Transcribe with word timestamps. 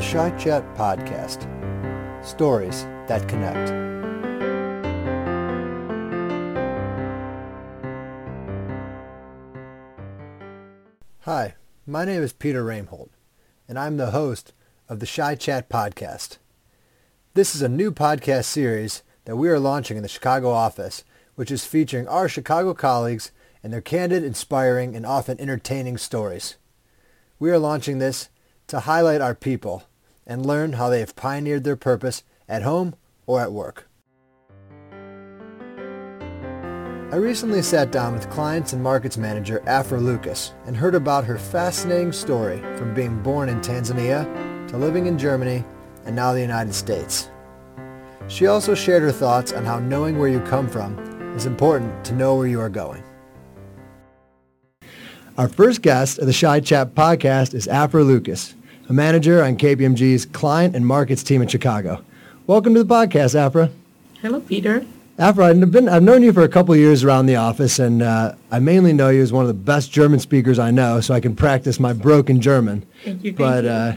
the 0.00 0.06
Shy 0.06 0.30
Chat 0.38 0.64
Podcast. 0.74 1.44
Stories 2.24 2.84
that 3.06 3.28
connect. 3.28 3.68
Hi, 11.24 11.54
my 11.86 12.06
name 12.06 12.22
is 12.22 12.32
Peter 12.32 12.64
Raimholt, 12.64 13.10
and 13.68 13.78
I'm 13.78 13.98
the 13.98 14.12
host 14.12 14.54
of 14.88 15.00
the 15.00 15.06
Shy 15.06 15.34
Chat 15.34 15.68
Podcast. 15.68 16.38
This 17.34 17.54
is 17.54 17.60
a 17.60 17.68
new 17.68 17.92
podcast 17.92 18.46
series 18.46 19.02
that 19.26 19.36
we 19.36 19.50
are 19.50 19.60
launching 19.60 19.98
in 19.98 20.02
the 20.02 20.08
Chicago 20.08 20.48
office, 20.50 21.04
which 21.34 21.50
is 21.50 21.66
featuring 21.66 22.08
our 22.08 22.26
Chicago 22.26 22.72
colleagues 22.72 23.32
and 23.62 23.70
their 23.70 23.82
candid, 23.82 24.24
inspiring, 24.24 24.96
and 24.96 25.04
often 25.04 25.38
entertaining 25.38 25.98
stories. 25.98 26.56
We 27.38 27.50
are 27.50 27.58
launching 27.58 27.98
this 27.98 28.30
to 28.68 28.80
highlight 28.80 29.20
our 29.20 29.34
people 29.34 29.82
and 30.26 30.46
learn 30.46 30.74
how 30.74 30.88
they 30.88 31.00
have 31.00 31.16
pioneered 31.16 31.64
their 31.64 31.76
purpose 31.76 32.22
at 32.48 32.62
home 32.62 32.94
or 33.26 33.40
at 33.40 33.52
work. 33.52 33.88
I 37.12 37.16
recently 37.16 37.60
sat 37.62 37.90
down 37.90 38.12
with 38.12 38.30
clients 38.30 38.72
and 38.72 38.80
markets 38.80 39.16
manager 39.16 39.60
Afra 39.66 39.98
Lucas 39.98 40.54
and 40.66 40.76
heard 40.76 40.94
about 40.94 41.24
her 41.24 41.38
fascinating 41.38 42.12
story 42.12 42.60
from 42.76 42.94
being 42.94 43.20
born 43.20 43.48
in 43.48 43.60
Tanzania 43.60 44.68
to 44.68 44.76
living 44.76 45.06
in 45.06 45.18
Germany 45.18 45.64
and 46.04 46.14
now 46.14 46.32
the 46.32 46.40
United 46.40 46.72
States. 46.72 47.28
She 48.28 48.46
also 48.46 48.76
shared 48.76 49.02
her 49.02 49.10
thoughts 49.10 49.52
on 49.52 49.64
how 49.64 49.80
knowing 49.80 50.20
where 50.20 50.28
you 50.28 50.38
come 50.42 50.68
from 50.68 50.96
is 51.34 51.46
important 51.46 52.04
to 52.04 52.14
know 52.14 52.36
where 52.36 52.46
you 52.46 52.60
are 52.60 52.68
going. 52.68 53.02
Our 55.36 55.48
first 55.48 55.82
guest 55.82 56.20
of 56.20 56.26
the 56.26 56.32
Shy 56.32 56.60
Chat 56.60 56.94
podcast 56.94 57.54
is 57.54 57.66
Afra 57.66 58.04
Lucas, 58.04 58.54
a 58.90 58.92
manager 58.92 59.40
on 59.40 59.56
KPMG's 59.56 60.26
client 60.26 60.74
and 60.74 60.84
markets 60.84 61.22
team 61.22 61.40
in 61.40 61.46
Chicago. 61.46 62.04
Welcome 62.48 62.74
to 62.74 62.82
the 62.82 62.92
podcast, 62.92 63.36
Afra. 63.36 63.70
Hello, 64.20 64.40
Peter. 64.40 64.84
Afra, 65.16 65.46
I've, 65.46 65.70
been, 65.70 65.88
I've 65.88 66.02
known 66.02 66.24
you 66.24 66.32
for 66.32 66.42
a 66.42 66.48
couple 66.48 66.74
years 66.74 67.04
around 67.04 67.26
the 67.26 67.36
office, 67.36 67.78
and 67.78 68.02
uh, 68.02 68.34
I 68.50 68.58
mainly 68.58 68.92
know 68.92 69.08
you 69.08 69.22
as 69.22 69.32
one 69.32 69.44
of 69.44 69.48
the 69.48 69.54
best 69.54 69.92
German 69.92 70.18
speakers 70.18 70.58
I 70.58 70.72
know, 70.72 71.00
so 71.00 71.14
I 71.14 71.20
can 71.20 71.36
practice 71.36 71.78
my 71.78 71.92
broken 71.92 72.40
German. 72.40 72.84
Thank 73.04 73.22
you. 73.22 73.32
Thank 73.32 73.38
but. 73.38 73.64
Uh, 73.64 73.92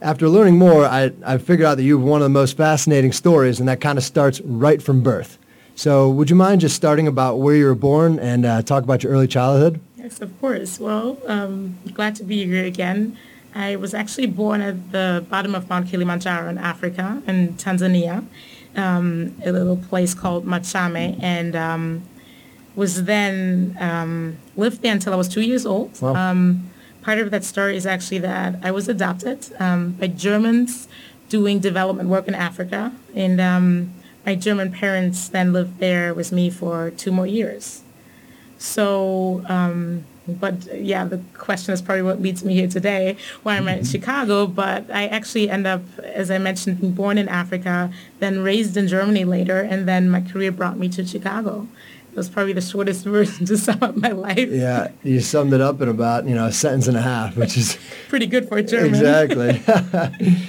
after 0.00 0.28
learning 0.28 0.58
more, 0.58 0.84
I, 0.84 1.12
I 1.24 1.38
figured 1.38 1.64
out 1.64 1.76
that 1.76 1.84
you 1.84 1.96
have 1.96 2.04
one 2.04 2.20
of 2.20 2.24
the 2.24 2.30
most 2.30 2.56
fascinating 2.56 3.12
stories, 3.12 3.60
and 3.60 3.68
that 3.68 3.80
kind 3.80 3.96
of 3.96 4.02
starts 4.02 4.40
right 4.40 4.82
from 4.82 5.00
birth. 5.00 5.38
So 5.76 6.10
would 6.10 6.28
you 6.28 6.34
mind 6.34 6.60
just 6.60 6.74
starting 6.74 7.06
about 7.06 7.36
where 7.36 7.54
you 7.54 7.66
were 7.66 7.76
born 7.76 8.18
and 8.18 8.44
uh, 8.44 8.62
talk 8.62 8.82
about 8.82 9.04
your 9.04 9.12
early 9.12 9.28
childhood? 9.28 9.78
yes, 9.96 10.20
of 10.20 10.40
course. 10.40 10.80
Well, 10.80 11.18
um, 11.28 11.78
glad 11.94 12.16
to 12.16 12.24
be 12.24 12.44
here 12.44 12.64
again. 12.64 13.16
I 13.54 13.76
was 13.76 13.94
actually 13.94 14.26
born 14.26 14.60
at 14.60 14.92
the 14.92 15.24
bottom 15.28 15.54
of 15.54 15.68
Mount 15.68 15.88
Kilimanjaro 15.88 16.48
in 16.48 16.58
Africa, 16.58 17.22
in 17.26 17.54
Tanzania, 17.54 18.24
um, 18.76 19.34
a 19.44 19.52
little 19.52 19.76
place 19.76 20.14
called 20.14 20.46
Machame, 20.46 21.22
and 21.22 21.54
um, 21.54 22.02
was 22.74 23.04
then 23.04 23.76
um, 23.80 24.38
lived 24.56 24.82
there 24.82 24.92
until 24.92 25.12
I 25.12 25.16
was 25.16 25.28
two 25.28 25.42
years 25.42 25.66
old. 25.66 26.00
Wow. 26.00 26.14
Um, 26.14 26.70
part 27.02 27.18
of 27.18 27.30
that 27.30 27.44
story 27.44 27.76
is 27.76 27.86
actually 27.86 28.18
that 28.18 28.58
I 28.62 28.70
was 28.70 28.88
adopted 28.88 29.52
um, 29.58 29.92
by 29.92 30.06
Germans 30.06 30.88
doing 31.28 31.58
development 31.58 32.08
work 32.08 32.28
in 32.28 32.34
Africa, 32.34 32.92
and 33.14 33.40
um, 33.40 33.92
my 34.24 34.34
German 34.34 34.72
parents 34.72 35.28
then 35.28 35.52
lived 35.52 35.78
there 35.78 36.14
with 36.14 36.32
me 36.32 36.48
for 36.50 36.90
two 36.90 37.12
more 37.12 37.26
years. 37.26 37.82
So, 38.58 39.44
um, 39.48 40.04
but 40.26 40.80
yeah, 40.80 41.04
the 41.04 41.20
question 41.34 41.74
is 41.74 41.82
probably 41.82 42.02
what 42.02 42.22
leads 42.22 42.44
me 42.44 42.54
here 42.54 42.68
today, 42.68 43.16
why 43.42 43.56
I'm 43.56 43.66
in 43.68 43.84
Chicago. 43.84 44.46
But 44.46 44.90
I 44.90 45.06
actually 45.08 45.50
end 45.50 45.66
up, 45.66 45.82
as 45.98 46.30
I 46.30 46.38
mentioned, 46.38 46.80
being 46.80 46.92
born 46.92 47.18
in 47.18 47.28
Africa, 47.28 47.92
then 48.20 48.42
raised 48.42 48.76
in 48.76 48.86
Germany 48.88 49.24
later, 49.24 49.60
and 49.60 49.88
then 49.88 50.10
my 50.10 50.20
career 50.20 50.52
brought 50.52 50.78
me 50.78 50.88
to 50.90 51.04
Chicago. 51.04 51.66
It 52.12 52.16
was 52.16 52.28
probably 52.28 52.52
the 52.52 52.60
shortest 52.60 53.04
version 53.06 53.46
to 53.46 53.56
sum 53.56 53.78
up 53.82 53.96
my 53.96 54.10
life. 54.10 54.48
Yeah, 54.48 54.90
you 55.02 55.20
summed 55.20 55.54
it 55.54 55.60
up 55.60 55.80
in 55.80 55.88
about 55.88 56.26
you 56.26 56.34
know 56.34 56.46
a 56.46 56.52
sentence 56.52 56.86
and 56.86 56.96
a 56.96 57.02
half, 57.02 57.36
which 57.36 57.56
is 57.56 57.78
Pretty 58.08 58.26
good 58.26 58.48
for 58.48 58.58
a 58.58 58.62
German. 58.62 58.90
exactly. 58.90 59.62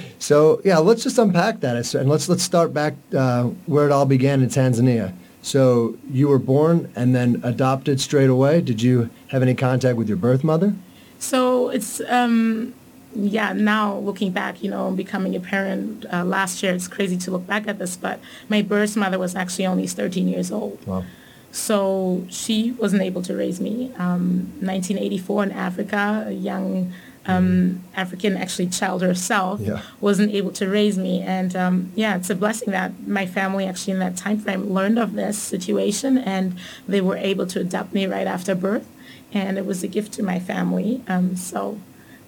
so 0.20 0.62
yeah, 0.64 0.78
let's 0.78 1.04
just 1.04 1.18
unpack 1.18 1.62
that 1.62 1.96
and 1.96 2.10
let's 2.10 2.30
let's 2.30 2.44
start 2.44 2.74
back 2.74 2.94
uh, 3.16 3.44
where 3.66 3.86
it 3.86 3.92
all 3.92 4.06
began 4.06 4.42
in 4.44 4.50
Tanzania. 4.50 5.14
So 5.44 5.98
you 6.10 6.30
were 6.30 6.40
born 6.40 6.92
and 6.96 7.14
then 7.14 7.42
adopted 7.44 8.00
straight 8.00 8.30
away. 8.30 8.62
Did 8.62 8.82
you 8.82 9.10
have 9.28 9.42
any 9.42 9.54
contact 9.54 9.98
with 9.98 10.08
your 10.08 10.18
birth 10.18 10.42
mother? 10.44 10.74
So 11.20 11.70
it's 11.70 12.02
um, 12.08 12.74
yeah. 13.14 13.52
Now 13.52 13.98
looking 13.98 14.32
back, 14.32 14.64
you 14.64 14.72
know, 14.72 14.90
becoming 14.92 15.36
a 15.36 15.42
parent 15.42 16.06
uh, 16.12 16.24
last 16.24 16.64
year, 16.64 16.74
it's 16.74 16.88
crazy 16.88 17.18
to 17.18 17.32
look 17.32 17.46
back 17.46 17.68
at 17.68 17.78
this. 17.78 17.98
But 17.98 18.22
my 18.48 18.62
birth 18.62 18.96
mother 18.96 19.20
was 19.20 19.36
actually 19.36 19.66
only 19.66 19.86
13 19.86 20.30
years 20.30 20.50
old. 20.50 20.84
Wow. 20.88 21.04
So 21.52 22.26
she 22.30 22.72
wasn't 22.72 23.04
able 23.04 23.22
to 23.24 23.36
raise 23.36 23.60
me. 23.60 23.92
Um, 23.98 24.48
1984 24.62 25.44
in 25.44 25.52
Africa, 25.52 26.24
a 26.28 26.32
young 26.32 26.94
um, 27.26 27.84
African 27.96 28.36
actually 28.38 28.68
child 28.68 29.02
herself 29.02 29.60
Yeah. 29.62 29.82
wasn't 30.02 30.32
able 30.34 30.52
to 30.54 30.68
raise 30.68 30.98
me. 30.98 31.22
And 31.22 31.56
um, 31.56 31.92
yeah, 31.96 32.16
it's 32.18 32.30
a 32.30 32.36
blessing 32.36 32.72
that 32.72 33.08
my 33.08 33.26
family 33.26 33.66
actually 33.66 33.94
in 33.94 34.00
that 34.00 34.18
time 34.18 34.40
frame 34.40 34.74
learned 34.74 35.00
of 35.00 35.14
this 35.14 35.38
situation 35.38 36.18
and 36.18 36.56
they 36.88 37.02
were 37.02 37.18
able 37.18 37.48
to 37.48 37.60
adopt 37.62 37.94
me 37.94 38.06
right 38.08 38.28
after 38.28 38.56
birth. 38.56 38.88
And 39.34 39.58
it 39.58 39.66
was 39.66 39.84
a 39.84 39.88
gift 39.88 40.14
to 40.14 40.24
my 40.24 40.40
family. 40.40 41.02
Um, 41.08 41.36
so 41.36 41.80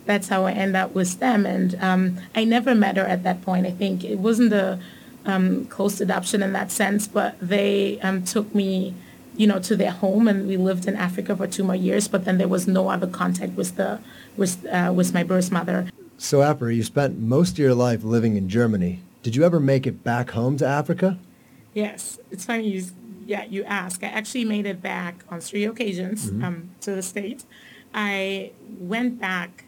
that's 0.06 0.30
how 0.30 0.46
I 0.46 0.54
end 0.54 0.76
up 0.76 0.96
with 0.96 1.20
them. 1.20 1.46
And 1.46 1.76
um, 1.82 2.18
I 2.36 2.44
never 2.46 2.74
met 2.74 2.96
her 2.98 3.04
at 3.06 3.24
that 3.24 3.42
point. 3.42 3.66
I 3.68 3.72
think 3.72 4.04
it 4.04 4.18
wasn't 4.20 4.54
a 4.54 4.80
um, 5.26 5.66
close 5.66 6.00
adoption 6.00 6.42
in 6.42 6.54
that 6.54 6.72
sense, 6.72 7.08
but 7.08 7.36
they 7.42 8.00
um, 8.02 8.24
took 8.24 8.54
me, 8.56 8.94
you 9.38 9.48
know, 9.48 9.60
to 9.60 9.76
their 9.76 9.92
home, 9.92 10.28
and 10.28 10.48
we 10.48 10.58
lived 10.58 10.88
in 10.88 10.96
Africa 10.96 11.36
for 11.36 11.48
two 11.48 11.64
more 11.64 11.76
years. 11.76 12.08
But 12.08 12.26
then 12.26 12.38
there 12.38 12.48
was 12.48 12.68
no 12.68 12.90
other 12.90 13.08
contact 13.08 13.54
with 13.54 13.76
the 13.76 14.00
with 14.38 14.66
uh, 14.66 14.94
with 14.96 15.14
my 15.14 15.24
birth 15.24 15.52
mother. 15.52 15.90
So 16.18 16.42
Afra, 16.42 16.74
you 16.74 16.84
spent 16.84 17.20
most 17.20 17.54
of 17.54 17.60
your 17.60 17.76
life 17.76 18.04
living 18.04 18.38
in 18.38 18.48
Germany. 18.48 19.02
Did 19.22 19.36
you 19.36 19.44
ever 19.44 19.60
make 19.60 19.86
it 19.86 20.04
back 20.04 20.32
home 20.32 20.58
to 20.58 20.66
Africa? 20.66 21.18
Yes, 21.74 22.20
it's 22.32 22.46
funny 22.46 22.70
you 22.70 22.86
yeah 23.26 23.44
you 23.46 23.64
ask. 23.64 24.04
I 24.04 24.08
actually 24.08 24.46
made 24.46 24.66
it 24.66 24.82
back 24.82 25.24
on 25.30 25.42
three 25.42 25.66
occasions 25.66 26.30
um, 26.30 26.70
to 26.82 26.92
the 26.92 27.02
states. 27.02 27.46
I 27.94 28.52
went 28.80 29.20
back 29.20 29.66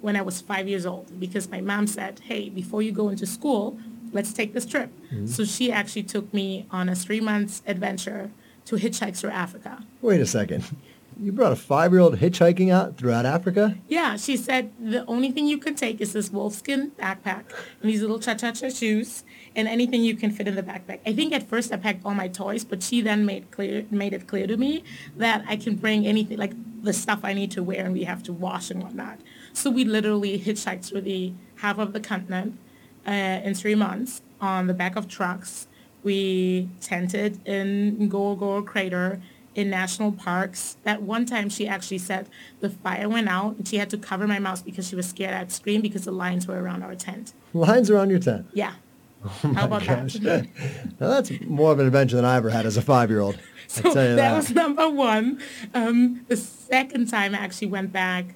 when 0.00 0.14
I 0.16 0.22
was 0.22 0.40
five 0.40 0.68
years 0.68 0.86
old 0.86 1.18
because 1.20 1.50
my 1.50 1.60
mom 1.60 1.86
said, 1.86 2.20
"Hey, 2.20 2.48
before 2.48 2.80
you 2.82 2.92
go 2.92 3.08
into 3.08 3.26
school, 3.26 3.78
let's 4.12 4.32
take 4.32 4.54
this 4.54 4.64
trip." 4.64 4.90
So 5.26 5.44
she 5.44 5.70
actually 5.70 6.04
took 6.04 6.32
me 6.32 6.66
on 6.70 6.88
a 6.88 6.94
three 6.94 7.20
months 7.20 7.62
adventure 7.66 8.30
to 8.66 8.76
hitchhike 8.76 9.16
through 9.16 9.30
Africa. 9.30 9.84
Wait 10.02 10.20
a 10.20 10.26
second. 10.26 10.64
You 11.18 11.32
brought 11.32 11.52
a 11.52 11.56
five-year-old 11.56 12.18
hitchhiking 12.18 12.70
out 12.70 12.98
throughout 12.98 13.24
Africa? 13.24 13.78
Yeah, 13.88 14.18
she 14.18 14.36
said 14.36 14.70
the 14.78 15.06
only 15.06 15.30
thing 15.30 15.46
you 15.46 15.56
can 15.56 15.74
take 15.74 15.98
is 16.02 16.12
this 16.12 16.28
wolfskin 16.28 16.90
backpack 16.90 17.44
and 17.80 17.90
these 17.90 18.02
little 18.02 18.18
cha-cha-cha 18.18 18.68
shoes 18.68 19.24
and 19.54 19.66
anything 19.66 20.04
you 20.04 20.14
can 20.14 20.30
fit 20.30 20.46
in 20.46 20.56
the 20.56 20.62
backpack. 20.62 21.00
I 21.06 21.14
think 21.14 21.32
at 21.32 21.48
first 21.48 21.72
I 21.72 21.78
packed 21.78 22.04
all 22.04 22.12
my 22.12 22.28
toys, 22.28 22.64
but 22.66 22.82
she 22.82 23.00
then 23.00 23.24
made 23.24 23.50
clear 23.50 23.86
made 23.90 24.12
it 24.12 24.26
clear 24.26 24.46
to 24.46 24.58
me 24.58 24.84
that 25.16 25.42
I 25.48 25.56
can 25.56 25.76
bring 25.76 26.06
anything 26.06 26.36
like 26.36 26.52
the 26.82 26.92
stuff 26.92 27.20
I 27.22 27.32
need 27.32 27.50
to 27.52 27.62
wear 27.62 27.86
and 27.86 27.94
we 27.94 28.04
have 28.04 28.22
to 28.24 28.32
wash 28.34 28.70
and 28.70 28.82
whatnot. 28.82 29.18
So 29.54 29.70
we 29.70 29.84
literally 29.84 30.38
hitchhiked 30.38 30.84
through 30.84 31.00
the 31.00 31.32
half 31.56 31.78
of 31.78 31.94
the 31.94 32.00
continent 32.00 32.58
uh, 33.06 33.40
in 33.42 33.54
three 33.54 33.74
months 33.74 34.20
on 34.38 34.66
the 34.66 34.74
back 34.74 34.96
of 34.96 35.08
trucks. 35.08 35.66
We 36.06 36.68
tented 36.80 37.44
in 37.48 37.96
Ngorongoro 38.08 38.64
Crater 38.64 39.20
in 39.56 39.68
national 39.70 40.12
parks. 40.12 40.76
That 40.84 41.02
one 41.02 41.26
time 41.26 41.48
she 41.48 41.66
actually 41.66 41.98
said 41.98 42.28
the 42.60 42.70
fire 42.70 43.08
went 43.08 43.28
out 43.28 43.56
and 43.56 43.66
she 43.66 43.78
had 43.78 43.90
to 43.90 43.98
cover 43.98 44.28
my 44.28 44.38
mouth 44.38 44.64
because 44.64 44.86
she 44.86 44.94
was 44.94 45.08
scared 45.08 45.34
I'd 45.34 45.50
scream 45.50 45.80
because 45.80 46.04
the 46.04 46.12
lions 46.12 46.46
were 46.46 46.62
around 46.62 46.84
our 46.84 46.94
tent. 46.94 47.32
Lines 47.54 47.90
around 47.90 48.10
your 48.10 48.20
tent. 48.20 48.46
Yeah. 48.52 48.74
Oh 49.24 49.28
How 49.56 49.64
about 49.64 49.84
gosh. 49.84 50.12
that? 50.14 50.46
now 51.00 51.08
that's 51.08 51.32
more 51.40 51.72
of 51.72 51.80
an 51.80 51.86
adventure 51.86 52.14
than 52.14 52.24
I 52.24 52.36
ever 52.36 52.50
had 52.50 52.66
as 52.66 52.76
a 52.76 52.82
five-year-old. 52.82 53.36
So 53.68 53.80
I 53.90 53.92
tell 53.94 54.08
you 54.10 54.14
that, 54.14 54.16
that. 54.16 54.36
was 54.36 54.50
number 54.52 54.88
one. 54.88 55.40
Um, 55.74 56.24
the 56.28 56.36
second 56.36 57.08
time 57.08 57.34
I 57.34 57.38
actually 57.38 57.66
went 57.66 57.90
back, 57.92 58.26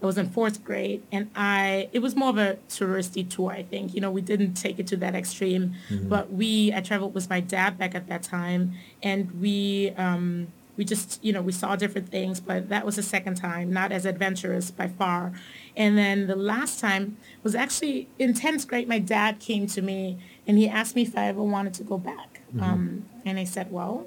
I 0.00 0.06
was 0.06 0.16
in 0.16 0.28
fourth 0.30 0.64
grade, 0.64 1.02
and 1.10 1.30
I 1.34 1.88
it 1.92 1.98
was 2.00 2.14
more 2.14 2.30
of 2.30 2.38
a 2.38 2.58
touristy 2.68 3.28
tour. 3.28 3.50
I 3.50 3.62
think 3.64 3.94
you 3.94 4.00
know 4.00 4.10
we 4.10 4.20
didn't 4.20 4.54
take 4.54 4.78
it 4.78 4.86
to 4.88 4.96
that 4.98 5.14
extreme, 5.14 5.74
Mm-hmm. 5.90 6.08
but 6.08 6.32
we 6.32 6.72
I 6.72 6.80
traveled 6.80 7.14
with 7.14 7.28
my 7.28 7.40
dad 7.40 7.76
back 7.78 7.94
at 7.94 8.06
that 8.08 8.22
time, 8.22 8.74
and 9.02 9.40
we 9.40 9.90
um, 9.96 10.48
we 10.76 10.84
just 10.84 11.18
you 11.24 11.32
know 11.32 11.42
we 11.42 11.50
saw 11.52 11.74
different 11.74 12.10
things. 12.10 12.38
But 12.38 12.68
that 12.68 12.86
was 12.86 12.94
the 12.96 13.02
second 13.02 13.36
time, 13.36 13.72
not 13.72 13.90
as 13.90 14.06
adventurous 14.06 14.70
by 14.70 14.86
far. 14.86 15.32
And 15.76 15.98
then 15.98 16.26
the 16.28 16.36
last 16.36 16.78
time 16.80 17.16
was 17.42 17.54
actually 17.56 18.08
in 18.18 18.34
tenth 18.34 18.66
grade. 18.68 18.86
My 18.88 18.98
dad 19.00 19.40
came 19.40 19.66
to 19.68 19.82
me 19.82 20.18
and 20.46 20.58
he 20.58 20.68
asked 20.68 20.94
me 20.96 21.02
if 21.02 21.16
I 21.18 21.26
ever 21.26 21.42
wanted 21.42 21.74
to 21.74 21.82
go 21.84 21.98
back, 21.98 22.40
um, 22.60 23.04
and 23.24 23.38
I 23.38 23.44
said, 23.44 23.70
well 23.72 24.06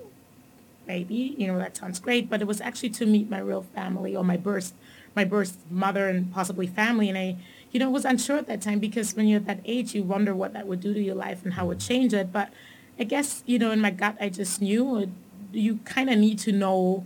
maybe, 0.91 1.35
you 1.37 1.47
know, 1.47 1.57
that 1.57 1.77
sounds 1.77 1.99
great, 1.99 2.29
but 2.29 2.41
it 2.41 2.47
was 2.47 2.59
actually 2.59 2.89
to 2.89 3.05
meet 3.05 3.29
my 3.29 3.39
real 3.39 3.63
family 3.63 4.15
or 4.15 4.23
my 4.23 4.37
birth 4.37 4.73
my 5.13 5.25
birth 5.25 5.57
mother 5.69 6.07
and 6.07 6.31
possibly 6.31 6.67
family. 6.67 7.09
And 7.09 7.17
I, 7.17 7.37
you 7.71 7.79
know, 7.79 7.89
was 7.89 8.05
unsure 8.05 8.37
at 8.37 8.47
that 8.47 8.61
time 8.61 8.79
because 8.79 9.13
when 9.15 9.27
you're 9.27 9.41
at 9.41 9.45
that 9.45 9.59
age, 9.65 9.93
you 9.93 10.03
wonder 10.03 10.33
what 10.33 10.53
that 10.53 10.67
would 10.67 10.79
do 10.79 10.93
to 10.93 11.01
your 11.01 11.15
life 11.15 11.43
and 11.43 11.53
how 11.53 11.65
it 11.65 11.67
would 11.67 11.79
change 11.79 12.13
it. 12.13 12.31
But 12.31 12.49
I 12.97 13.03
guess, 13.03 13.43
you 13.45 13.59
know, 13.59 13.71
in 13.71 13.81
my 13.81 13.91
gut, 13.91 14.15
I 14.21 14.29
just 14.29 14.61
knew 14.61 14.97
it, 14.99 15.09
you 15.51 15.79
kind 15.83 16.09
of 16.09 16.17
need 16.17 16.39
to 16.39 16.51
know 16.51 17.05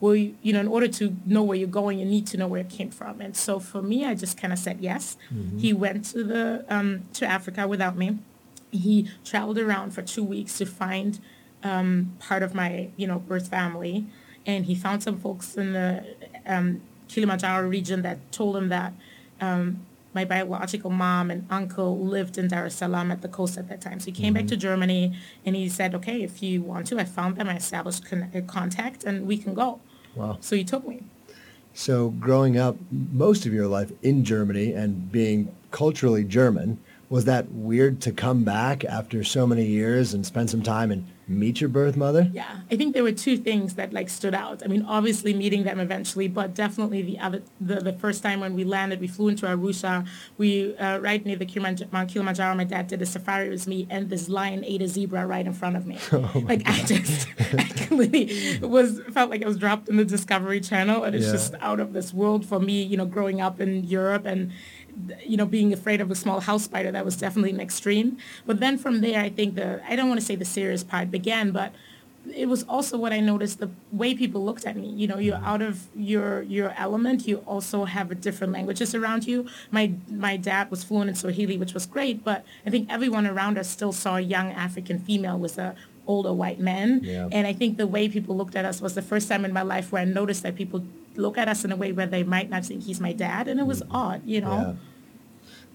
where 0.00 0.16
you, 0.16 0.34
you 0.42 0.52
know, 0.52 0.60
in 0.60 0.68
order 0.68 0.88
to 0.88 1.16
know 1.24 1.42
where 1.42 1.56
you're 1.56 1.68
going, 1.68 1.98
you 1.98 2.04
need 2.04 2.26
to 2.26 2.36
know 2.36 2.46
where 2.46 2.60
it 2.60 2.68
came 2.68 2.90
from. 2.90 3.20
And 3.22 3.34
so 3.34 3.58
for 3.58 3.80
me, 3.80 4.04
I 4.04 4.14
just 4.14 4.36
kind 4.36 4.52
of 4.52 4.58
said 4.58 4.78
yes. 4.80 5.16
Mm-hmm. 5.32 5.58
He 5.58 5.72
went 5.72 6.04
to 6.12 6.22
the 6.22 6.64
um, 6.68 7.04
to 7.14 7.26
Africa 7.26 7.66
without 7.66 7.96
me. 7.96 8.18
He 8.70 9.10
traveled 9.24 9.58
around 9.58 9.92
for 9.92 10.02
two 10.02 10.24
weeks 10.24 10.58
to 10.58 10.66
find 10.66 11.18
um, 11.62 12.16
part 12.18 12.42
of 12.42 12.54
my, 12.54 12.88
you 12.96 13.06
know, 13.06 13.18
birth 13.18 13.48
family, 13.48 14.06
and 14.44 14.66
he 14.66 14.74
found 14.74 15.02
some 15.02 15.18
folks 15.18 15.56
in 15.56 15.72
the 15.72 16.04
um, 16.46 16.80
Kilimanjaro 17.08 17.66
region 17.68 18.02
that 18.02 18.30
told 18.32 18.56
him 18.56 18.68
that 18.68 18.92
um, 19.40 19.84
my 20.14 20.24
biological 20.24 20.90
mom 20.90 21.30
and 21.30 21.46
uncle 21.50 21.98
lived 21.98 22.38
in 22.38 22.48
Dar 22.48 22.66
es 22.66 22.76
Salaam 22.76 23.10
at 23.10 23.20
the 23.20 23.28
coast 23.28 23.58
at 23.58 23.68
that 23.68 23.80
time. 23.80 24.00
So 24.00 24.06
he 24.06 24.12
came 24.12 24.32
mm-hmm. 24.32 24.44
back 24.44 24.46
to 24.48 24.56
Germany 24.56 25.14
and 25.44 25.54
he 25.54 25.68
said, 25.68 25.94
okay, 25.94 26.22
if 26.22 26.42
you 26.42 26.62
want 26.62 26.86
to, 26.86 26.98
I 26.98 27.04
found 27.04 27.36
them, 27.36 27.48
I 27.48 27.56
established 27.56 28.06
con- 28.06 28.30
contact 28.46 29.04
and 29.04 29.26
we 29.26 29.36
can 29.36 29.52
go. 29.52 29.80
Wow. 30.14 30.38
So 30.40 30.56
he 30.56 30.64
took 30.64 30.88
me. 30.88 31.02
So 31.74 32.08
growing 32.08 32.56
up 32.56 32.76
most 32.90 33.44
of 33.44 33.52
your 33.52 33.66
life 33.66 33.92
in 34.02 34.24
Germany 34.24 34.72
and 34.72 35.12
being 35.12 35.54
culturally 35.70 36.24
German, 36.24 36.78
was 37.08 37.26
that 37.26 37.52
weird 37.52 38.00
to 38.00 38.10
come 38.10 38.42
back 38.42 38.84
after 38.84 39.22
so 39.22 39.46
many 39.46 39.64
years 39.66 40.14
and 40.14 40.24
spend 40.26 40.50
some 40.50 40.62
time 40.62 40.90
in 40.90 41.06
meet 41.28 41.60
your 41.60 41.68
birth 41.68 41.96
mother? 41.96 42.28
Yeah, 42.32 42.60
I 42.70 42.76
think 42.76 42.94
there 42.94 43.02
were 43.02 43.12
two 43.12 43.36
things 43.36 43.74
that 43.74 43.92
like 43.92 44.08
stood 44.08 44.34
out. 44.34 44.62
I 44.64 44.68
mean, 44.68 44.82
obviously 44.82 45.34
meeting 45.34 45.64
them 45.64 45.80
eventually, 45.80 46.28
but 46.28 46.54
definitely 46.54 47.02
the 47.02 47.18
other 47.18 47.42
the, 47.60 47.76
the 47.76 47.92
first 47.92 48.22
time 48.22 48.40
when 48.40 48.54
we 48.54 48.64
landed, 48.64 49.00
we 49.00 49.08
flew 49.08 49.28
into 49.28 49.46
Arusha. 49.46 50.06
We 50.38 50.76
uh, 50.76 50.98
right 50.98 51.24
near 51.24 51.36
the 51.36 51.86
Mount 51.92 52.10
Kilimanjaro. 52.10 52.54
My 52.54 52.64
dad 52.64 52.86
did 52.86 53.02
a 53.02 53.06
safari 53.06 53.48
with 53.48 53.66
me, 53.66 53.86
and 53.90 54.08
this 54.10 54.28
lion 54.28 54.64
ate 54.64 54.82
a 54.82 54.88
zebra 54.88 55.26
right 55.26 55.46
in 55.46 55.52
front 55.52 55.76
of 55.76 55.86
me. 55.86 55.98
Oh 56.16 56.44
like 56.46 56.62
I 56.66 56.82
just, 56.84 57.28
I 57.38 57.64
completely 57.76 58.58
was 58.66 59.00
felt 59.12 59.28
like 59.28 59.42
I 59.42 59.46
was 59.46 59.58
dropped 59.58 59.88
in 59.88 59.96
the 59.96 60.04
Discovery 60.04 60.60
Channel, 60.60 61.04
and 61.04 61.14
it's 61.14 61.26
yeah. 61.26 61.32
just 61.32 61.54
out 61.60 61.78
of 61.78 61.92
this 61.92 62.14
world 62.14 62.46
for 62.46 62.58
me. 62.58 62.82
You 62.82 62.96
know, 62.96 63.04
growing 63.04 63.40
up 63.40 63.60
in 63.60 63.84
Europe 63.84 64.24
and 64.24 64.52
you 65.24 65.36
know, 65.36 65.46
being 65.46 65.72
afraid 65.72 66.00
of 66.00 66.10
a 66.10 66.14
small 66.14 66.40
house 66.40 66.64
spider, 66.64 66.90
that 66.90 67.04
was 67.04 67.16
definitely 67.16 67.50
an 67.50 67.60
extreme. 67.60 68.16
But 68.46 68.60
then 68.60 68.78
from 68.78 69.00
there, 69.00 69.20
I 69.20 69.28
think 69.28 69.54
the, 69.54 69.82
I 69.88 69.96
don't 69.96 70.08
want 70.08 70.20
to 70.20 70.26
say 70.26 70.36
the 70.36 70.44
serious 70.44 70.82
part 70.82 71.10
began, 71.10 71.50
but 71.50 71.72
it 72.34 72.48
was 72.48 72.64
also 72.64 72.98
what 72.98 73.12
I 73.12 73.20
noticed, 73.20 73.60
the 73.60 73.70
way 73.92 74.14
people 74.14 74.44
looked 74.44 74.66
at 74.66 74.76
me. 74.76 74.88
You 74.88 75.06
know, 75.06 75.18
you're 75.18 75.36
mm-hmm. 75.36 75.44
out 75.44 75.62
of 75.62 75.86
your 75.94 76.42
your 76.42 76.74
element. 76.76 77.26
You 77.26 77.38
also 77.46 77.84
have 77.84 78.10
a 78.10 78.14
different 78.14 78.52
languages 78.52 78.94
around 78.94 79.26
you. 79.26 79.46
My 79.70 79.92
my 80.10 80.36
dad 80.36 80.70
was 80.70 80.84
fluent 80.84 81.08
in 81.08 81.14
Swahili, 81.14 81.56
which 81.56 81.74
was 81.74 81.86
great, 81.86 82.24
but 82.24 82.44
I 82.66 82.70
think 82.70 82.90
everyone 82.90 83.26
around 83.26 83.58
us 83.58 83.68
still 83.68 83.92
saw 83.92 84.16
a 84.16 84.20
young 84.20 84.50
African 84.52 84.98
female 84.98 85.38
with 85.38 85.58
a 85.58 85.74
older 86.06 86.32
white 86.32 86.60
man. 86.60 87.00
Yeah. 87.02 87.28
And 87.32 87.46
I 87.46 87.52
think 87.52 87.78
the 87.78 87.86
way 87.86 88.08
people 88.08 88.36
looked 88.36 88.56
at 88.56 88.64
us 88.64 88.80
was 88.80 88.94
the 88.94 89.02
first 89.02 89.28
time 89.28 89.44
in 89.44 89.52
my 89.52 89.62
life 89.62 89.92
where 89.92 90.02
I 90.02 90.04
noticed 90.04 90.42
that 90.44 90.54
people 90.54 90.84
look 91.18 91.38
at 91.38 91.48
us 91.48 91.64
in 91.64 91.72
a 91.72 91.76
way 91.76 91.92
where 91.92 92.06
they 92.06 92.22
might 92.22 92.50
not 92.50 92.64
think 92.64 92.82
he's 92.82 93.00
my 93.00 93.12
dad, 93.12 93.48
and 93.48 93.60
it 93.60 93.66
was 93.66 93.82
mm-hmm. 93.82 93.96
odd, 93.96 94.22
you 94.24 94.40
know. 94.40 94.56
Yeah. 94.56 94.72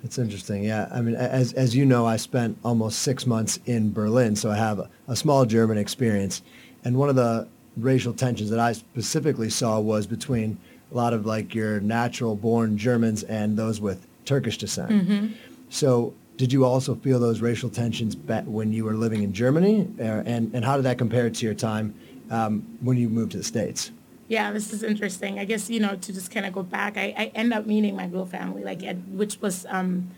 It's 0.03 0.17
interesting. 0.17 0.63
Yeah, 0.63 0.89
I 0.91 1.01
mean, 1.01 1.15
as 1.15 1.53
as 1.53 1.75
you 1.75 1.85
know, 1.85 2.05
I 2.07 2.17
spent 2.17 2.57
almost 2.63 2.99
six 2.99 3.27
months 3.27 3.59
in 3.65 3.93
Berlin, 3.93 4.35
so 4.35 4.49
I 4.49 4.57
have 4.57 4.79
a, 4.79 4.89
a 5.07 5.15
small 5.15 5.45
German 5.45 5.77
experience, 5.77 6.41
and 6.83 6.97
one 6.97 7.09
of 7.09 7.15
the 7.15 7.47
racial 7.77 8.13
tensions 8.13 8.49
that 8.49 8.59
I 8.59 8.73
specifically 8.73 9.49
saw 9.49 9.79
was 9.79 10.07
between 10.07 10.57
a 10.91 10.95
lot 10.95 11.13
of 11.13 11.25
like 11.25 11.55
your 11.55 11.79
natural 11.79 12.35
born 12.35 12.77
Germans 12.77 13.23
and 13.23 13.57
those 13.57 13.79
with 13.79 14.05
Turkish 14.25 14.57
descent. 14.57 14.91
Mm-hmm. 14.91 15.27
So 15.69 16.13
did 16.37 16.51
you 16.51 16.65
also 16.65 16.95
feel 16.95 17.19
those 17.19 17.39
racial 17.39 17.69
tensions 17.69 18.15
when 18.45 18.73
you 18.73 18.83
were 18.83 18.95
living 18.95 19.23
in 19.23 19.31
Germany? 19.31 19.87
And, 19.99 20.53
and 20.53 20.65
how 20.65 20.75
did 20.75 20.83
that 20.83 20.97
compare 20.97 21.29
to 21.29 21.45
your 21.45 21.53
time 21.53 21.93
um, 22.29 22.65
when 22.81 22.97
you 22.97 23.09
moved 23.09 23.33
to 23.33 23.37
the 23.37 23.43
States? 23.43 23.91
Yeah, 24.31 24.53
this 24.53 24.71
is 24.71 24.81
interesting. 24.81 25.39
I 25.39 25.43
guess, 25.43 25.69
you 25.69 25.81
know, 25.81 25.97
to 25.97 26.13
just 26.13 26.31
kind 26.31 26.45
of 26.45 26.53
go 26.53 26.63
back, 26.63 26.95
I, 26.95 27.13
I 27.17 27.25
end 27.35 27.53
up 27.53 27.65
meeting 27.65 27.97
my 27.97 28.05
real 28.05 28.25
family, 28.25 28.63
like, 28.63 28.81
which 29.09 29.41
was, 29.41 29.65
um, 29.67 30.11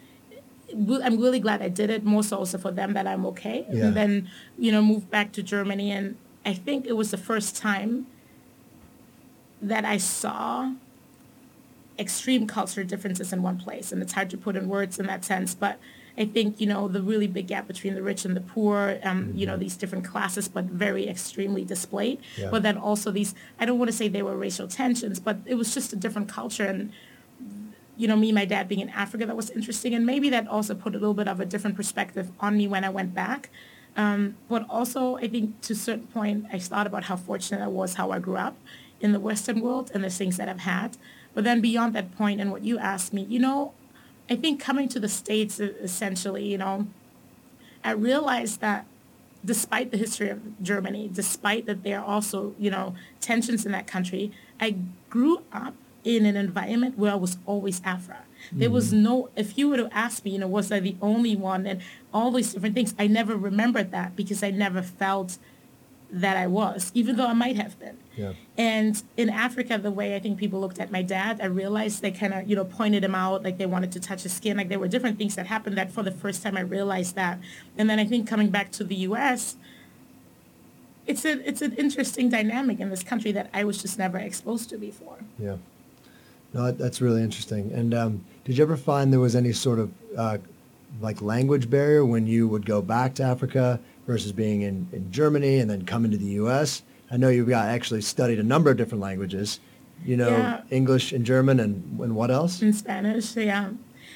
I'm 0.71 1.17
really 1.19 1.39
glad 1.39 1.63
I 1.63 1.69
did 1.69 1.89
it, 1.89 2.05
more 2.05 2.21
so 2.21 2.37
also 2.37 2.59
for 2.59 2.69
them 2.69 2.93
that 2.93 3.07
I'm 3.07 3.25
okay. 3.31 3.65
Yeah. 3.71 3.85
And 3.85 3.95
then, 3.95 4.29
you 4.55 4.71
know, 4.71 4.83
moved 4.83 5.09
back 5.09 5.31
to 5.31 5.41
Germany. 5.41 5.89
And 5.89 6.15
I 6.45 6.53
think 6.53 6.85
it 6.85 6.93
was 6.93 7.09
the 7.09 7.17
first 7.17 7.57
time 7.57 8.05
that 9.63 9.83
I 9.83 9.97
saw 9.97 10.73
extreme 11.97 12.45
cultural 12.45 12.85
differences 12.85 13.33
in 13.33 13.41
one 13.41 13.57
place. 13.57 13.91
And 13.91 13.99
it's 14.03 14.13
hard 14.13 14.29
to 14.29 14.37
put 14.37 14.55
in 14.55 14.69
words 14.69 14.99
in 14.99 15.07
that 15.07 15.25
sense, 15.25 15.55
but 15.55 15.79
I 16.17 16.25
think, 16.25 16.61
you 16.61 16.67
know, 16.67 16.87
the 16.87 17.01
really 17.01 17.25
big 17.25 17.47
gap 17.47 17.67
between 17.67 17.95
the 17.95 18.03
rich 18.03 18.23
and 18.23 18.35
the 18.35 18.41
poor, 18.41 18.99
um, 19.03 19.25
mm-hmm. 19.25 19.37
you 19.37 19.45
know, 19.47 19.57
these 19.57 19.75
different 19.75 20.05
classes, 20.05 20.47
but 20.47 20.65
very 20.65 21.07
extremely 21.07 21.65
displayed. 21.65 22.19
Yeah. 22.37 22.49
But 22.51 22.61
then 22.61 22.77
also 22.77 23.09
these, 23.09 23.33
I 23.59 23.65
don't 23.65 23.79
want 23.79 23.89
to 23.89 23.97
say 23.97 24.07
they 24.07 24.21
were 24.21 24.37
racial 24.37 24.67
tensions, 24.67 25.19
but 25.19 25.37
it 25.45 25.55
was 25.55 25.73
just 25.73 25.91
a 25.91 25.95
different 25.95 26.29
culture. 26.29 26.65
And, 26.65 26.91
you 27.97 28.07
know, 28.07 28.15
me, 28.15 28.31
my 28.31 28.45
dad 28.45 28.67
being 28.67 28.81
in 28.81 28.89
Africa, 28.89 29.25
that 29.25 29.35
was 29.35 29.49
interesting. 29.49 29.95
And 29.95 30.05
maybe 30.05 30.29
that 30.29 30.47
also 30.47 30.75
put 30.75 30.93
a 30.93 30.99
little 30.99 31.15
bit 31.15 31.27
of 31.27 31.39
a 31.39 31.45
different 31.45 31.75
perspective 31.75 32.31
on 32.39 32.57
me 32.57 32.67
when 32.67 32.83
I 32.83 32.89
went 32.89 33.15
back. 33.15 33.49
Um, 33.95 34.35
but 34.49 34.65
also, 34.69 35.17
I 35.17 35.27
think 35.27 35.61
to 35.61 35.73
a 35.73 35.75
certain 35.75 36.07
point, 36.07 36.45
I 36.51 36.59
thought 36.59 36.87
about 36.87 37.05
how 37.05 37.15
fortunate 37.15 37.61
I 37.61 37.67
was, 37.67 37.95
how 37.95 38.11
I 38.11 38.19
grew 38.19 38.37
up 38.37 38.55
in 39.01 39.13
the 39.13 39.19
Western 39.19 39.61
world 39.61 39.91
and 39.93 40.03
the 40.03 40.09
things 40.09 40.37
that 40.37 40.47
I've 40.47 40.61
had. 40.61 40.97
But 41.33 41.43
then 41.43 41.61
beyond 41.61 41.93
that 41.95 42.15
point 42.15 42.39
and 42.39 42.51
what 42.51 42.63
you 42.63 42.77
asked 42.77 43.13
me, 43.13 43.23
you 43.23 43.39
know, 43.39 43.73
I 44.29 44.35
think 44.35 44.59
coming 44.59 44.87
to 44.89 44.99
the 44.99 45.09
States, 45.09 45.59
essentially, 45.59 46.45
you 46.45 46.57
know, 46.57 46.87
I 47.83 47.91
realized 47.91 48.61
that 48.61 48.85
despite 49.45 49.91
the 49.91 49.97
history 49.97 50.29
of 50.29 50.61
Germany, 50.63 51.09
despite 51.11 51.65
that 51.65 51.83
there 51.83 51.99
are 51.99 52.05
also, 52.05 52.55
you 52.57 52.71
know, 52.71 52.95
tensions 53.19 53.65
in 53.65 53.73
that 53.73 53.87
country, 53.87 54.31
I 54.59 54.75
grew 55.09 55.41
up 55.51 55.73
in 56.03 56.25
an 56.25 56.35
environment 56.35 56.97
where 56.97 57.11
I 57.11 57.15
was 57.15 57.37
always 57.45 57.81
Afra. 57.83 58.19
There 58.51 58.69
was 58.69 58.93
mm-hmm. 58.93 59.03
no, 59.03 59.29
if 59.35 59.57
you 59.57 59.69
were 59.69 59.77
to 59.77 59.89
ask 59.93 60.25
me, 60.25 60.31
you 60.31 60.39
know, 60.39 60.47
was 60.47 60.71
I 60.71 60.79
the 60.79 60.97
only 61.01 61.35
one 61.35 61.65
and 61.65 61.81
all 62.13 62.31
these 62.31 62.53
different 62.53 62.75
things, 62.75 62.93
I 62.99 63.07
never 63.07 63.37
remembered 63.37 63.91
that 63.91 64.15
because 64.15 64.43
I 64.43 64.51
never 64.51 64.81
felt 64.81 65.37
that 66.13 66.37
I 66.37 66.45
was, 66.45 66.91
even 66.93 67.15
though 67.15 67.25
I 67.25 67.33
might 67.33 67.55
have 67.55 67.79
been. 67.79 67.97
Yeah. 68.15 68.33
And 68.55 69.01
in 69.17 69.29
Africa, 69.31 69.79
the 69.79 69.89
way 69.89 70.15
I 70.15 70.19
think 70.19 70.37
people 70.37 70.61
looked 70.61 70.79
at 70.79 70.91
my 70.91 71.01
dad, 71.01 71.41
I 71.41 71.45
realized 71.45 72.03
they 72.03 72.11
kind 72.11 72.35
of, 72.35 72.47
you 72.47 72.55
know, 72.55 72.65
pointed 72.65 73.03
him 73.03 73.15
out, 73.15 73.43
like 73.43 73.57
they 73.57 73.65
wanted 73.65 73.91
to 73.93 73.99
touch 73.99 74.21
his 74.21 74.31
skin. 74.31 74.55
Like 74.55 74.69
there 74.69 74.77
were 74.77 74.87
different 74.87 75.17
things 75.17 75.35
that 75.35 75.47
happened 75.47 75.75
that 75.79 75.91
for 75.91 76.03
the 76.03 76.11
first 76.11 76.43
time 76.43 76.55
I 76.55 76.61
realized 76.61 77.15
that. 77.15 77.39
And 77.79 77.89
then 77.89 77.97
I 77.97 78.05
think 78.05 78.27
coming 78.27 78.51
back 78.51 78.71
to 78.73 78.83
the 78.83 78.95
U.S., 78.95 79.55
it's 81.07 81.25
a 81.25 81.45
it's 81.45 81.61
an 81.61 81.73
interesting 81.73 82.29
dynamic 82.29 82.79
in 82.79 82.89
this 82.89 83.03
country 83.03 83.31
that 83.33 83.49
I 83.53 83.63
was 83.63 83.81
just 83.81 83.97
never 83.97 84.17
exposed 84.19 84.69
to 84.69 84.77
before. 84.77 85.17
Yeah. 85.37 85.57
No, 86.53 86.71
that's 86.71 87.01
really 87.01 87.23
interesting. 87.23 87.71
And 87.73 87.93
um, 87.93 88.25
did 88.45 88.57
you 88.57 88.63
ever 88.63 88.77
find 88.77 89.11
there 89.11 89.19
was 89.19 89.35
any 89.35 89.51
sort 89.51 89.79
of 89.79 89.91
uh, 90.15 90.37
like 91.01 91.21
language 91.21 91.69
barrier 91.69 92.05
when 92.05 92.27
you 92.27 92.47
would 92.47 92.65
go 92.65 92.81
back 92.81 93.15
to 93.15 93.23
Africa 93.23 93.79
versus 94.05 94.31
being 94.31 94.61
in, 94.61 94.87
in 94.91 95.11
Germany 95.11 95.59
and 95.59 95.69
then 95.69 95.85
coming 95.85 96.11
to 96.11 96.17
the 96.17 96.25
U.S.? 96.25 96.83
I 97.11 97.17
know 97.17 97.29
you've 97.29 97.49
got 97.49 97.67
actually 97.67 98.01
studied 98.01 98.39
a 98.39 98.43
number 98.43 98.71
of 98.71 98.77
different 98.77 99.01
languages. 99.01 99.59
You 100.05 100.17
know, 100.17 100.29
yeah. 100.29 100.61
English 100.69 101.13
and 101.13 101.25
German 101.25 101.59
and, 101.59 101.99
and 101.99 102.15
what 102.15 102.29
else? 102.29 102.61
And 102.61 102.75
Spanish, 102.75 103.35
yeah. 103.37 103.69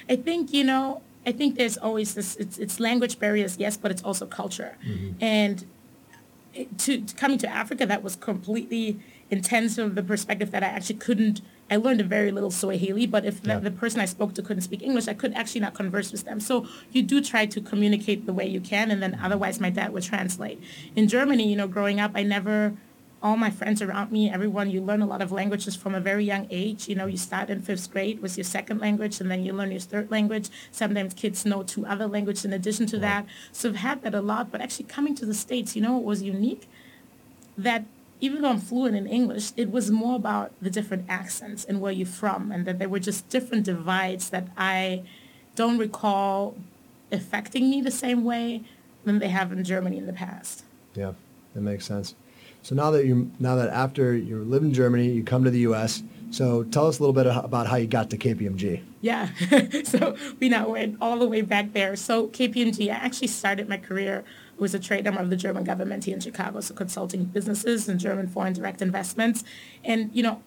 I 0.09 0.15
think, 0.17 0.53
you 0.53 0.63
know, 0.63 1.01
I 1.25 1.31
think 1.31 1.55
there's 1.57 1.77
always 1.77 2.13
this, 2.13 2.35
it's, 2.37 2.57
it's 2.57 2.79
language 2.79 3.19
barriers, 3.19 3.57
yes, 3.57 3.77
but 3.77 3.91
it's 3.91 4.03
also 4.03 4.25
culture. 4.25 4.77
Mm-hmm. 4.85 5.23
And 5.23 5.65
to, 6.79 7.01
to, 7.01 7.15
coming 7.15 7.37
to 7.39 7.47
Africa, 7.47 7.85
that 7.85 8.03
was 8.03 8.15
completely 8.15 8.99
intense 9.29 9.75
from 9.75 9.95
the 9.95 10.03
perspective 10.03 10.51
that 10.51 10.63
I 10.63 10.67
actually 10.67 10.95
couldn't 10.95 11.41
I 11.69 11.75
learned 11.75 11.99
a 11.99 12.03
very 12.03 12.31
little 12.31 12.51
Swahili, 12.51 13.05
but 13.05 13.25
if 13.25 13.41
yeah. 13.43 13.55
the, 13.55 13.69
the, 13.69 13.71
person 13.71 13.99
I 13.99 14.05
spoke 14.05 14.33
to 14.35 14.41
couldn't 14.41 14.61
speak 14.61 14.81
English, 14.81 15.07
I 15.07 15.13
could 15.13 15.33
actually 15.33 15.61
not 15.61 15.73
converse 15.73 16.11
with 16.11 16.23
them. 16.23 16.39
So 16.39 16.67
you 16.91 17.03
do 17.03 17.21
try 17.21 17.45
to 17.45 17.61
communicate 17.61 18.25
the 18.25 18.33
way 18.33 18.47
you 18.47 18.61
can, 18.61 18.89
and 18.89 19.01
then 19.01 19.19
otherwise 19.21 19.59
my 19.59 19.69
dad 19.69 19.91
would 19.93 20.03
translate. 20.03 20.61
In 20.95 21.07
Germany, 21.07 21.47
you 21.47 21.55
know, 21.55 21.67
growing 21.67 21.99
up, 21.99 22.11
I 22.15 22.23
never, 22.23 22.73
all 23.21 23.35
my 23.35 23.49
friends 23.49 23.81
around 23.81 24.11
me, 24.11 24.29
everyone, 24.29 24.69
you 24.71 24.81
learn 24.81 25.01
a 25.01 25.05
lot 25.05 25.21
of 25.21 25.31
languages 25.31 25.75
from 25.75 25.93
a 25.93 25.99
very 25.99 26.23
young 26.23 26.47
age. 26.49 26.87
You 26.87 26.95
know, 26.95 27.05
you 27.05 27.17
start 27.17 27.49
in 27.49 27.61
fifth 27.61 27.91
grade 27.91 28.21
with 28.21 28.37
your 28.37 28.45
second 28.45 28.79
language, 28.79 29.19
and 29.19 29.29
then 29.29 29.43
you 29.43 29.51
learn 29.51 29.71
your 29.71 29.81
third 29.81 30.09
language. 30.09 30.49
Sometimes 30.71 31.13
kids 31.13 31.45
know 31.45 31.63
two 31.63 31.85
other 31.85 32.07
languages 32.07 32.45
in 32.45 32.53
addition 32.53 32.85
to 32.87 32.97
wow. 32.97 33.01
that. 33.01 33.25
So 33.51 33.69
I've 33.69 33.75
had 33.77 34.03
that 34.03 34.15
a 34.15 34.21
lot, 34.21 34.51
but 34.51 34.61
actually 34.61 34.85
coming 34.85 35.15
to 35.15 35.25
the 35.25 35.33
States, 35.33 35.75
you 35.75 35.81
know 35.81 35.93
what 35.93 36.05
was 36.05 36.23
unique? 36.23 36.69
That 37.57 37.85
even 38.19 38.41
though 38.41 38.49
I'm 38.49 38.59
fluent 38.59 38.95
in 38.95 39.07
English, 39.07 39.51
it 39.55 39.71
was 39.71 39.91
more 39.91 40.15
about 40.15 40.51
the 40.61 40.69
different 40.69 41.05
accents 41.07 41.63
and 41.65 41.79
where 41.81 41.91
you're 41.91 42.07
from, 42.07 42.51
and 42.51 42.65
that 42.65 42.79
there 42.79 42.89
were 42.89 42.99
just 42.99 43.29
different 43.29 43.63
divides 43.65 44.29
that 44.31 44.47
I 44.57 45.03
don't 45.55 45.77
recall 45.77 46.55
affecting 47.11 47.69
me 47.69 47.81
the 47.81 47.91
same 47.91 48.23
way 48.23 48.63
than 49.05 49.19
they 49.19 49.29
have 49.29 49.51
in 49.51 49.63
Germany 49.63 49.97
in 49.97 50.05
the 50.05 50.13
past. 50.13 50.63
Yeah, 50.95 51.13
that 51.53 51.61
makes 51.61 51.85
sense. 51.85 52.15
So 52.63 52.75
now 52.75 52.91
that 52.91 53.05
you 53.05 53.31
now 53.39 53.55
that 53.55 53.69
after 53.69 54.15
you 54.15 54.43
live 54.43 54.63
in 54.63 54.73
Germany, 54.73 55.09
you 55.09 55.23
come 55.23 55.43
to 55.43 55.49
the 55.49 55.59
U.S. 55.59 56.03
So 56.31 56.63
tell 56.63 56.87
us 56.87 56.99
a 56.99 57.01
little 57.01 57.13
bit 57.13 57.25
about 57.25 57.67
how 57.67 57.77
you 57.77 57.87
got 57.87 58.09
to 58.09 58.17
KPMG. 58.17 58.83
Yeah, 59.01 59.29
so 59.83 60.15
we 60.39 60.49
now 60.49 60.69
went 60.69 60.97
all 61.01 61.17
the 61.19 61.27
way 61.27 61.41
back 61.41 61.73
there. 61.73 61.95
So 61.95 62.27
KPMG, 62.27 62.89
I 62.89 62.95
actually 62.95 63.27
started 63.27 63.69
my 63.69 63.77
career 63.77 64.23
was 64.57 64.73
a 64.73 64.79
trader 64.79 65.09
of 65.11 65.29
the 65.29 65.35
German 65.35 65.63
government 65.63 66.05
here 66.05 66.15
in 66.15 66.19
Chicago, 66.19 66.59
so 66.61 66.73
consulting 66.73 67.25
businesses 67.25 67.87
and 67.87 67.99
German 67.99 68.27
foreign 68.27 68.53
direct 68.53 68.81
investments. 68.81 69.43
And, 69.83 70.09
you 70.13 70.23
know, 70.23 70.41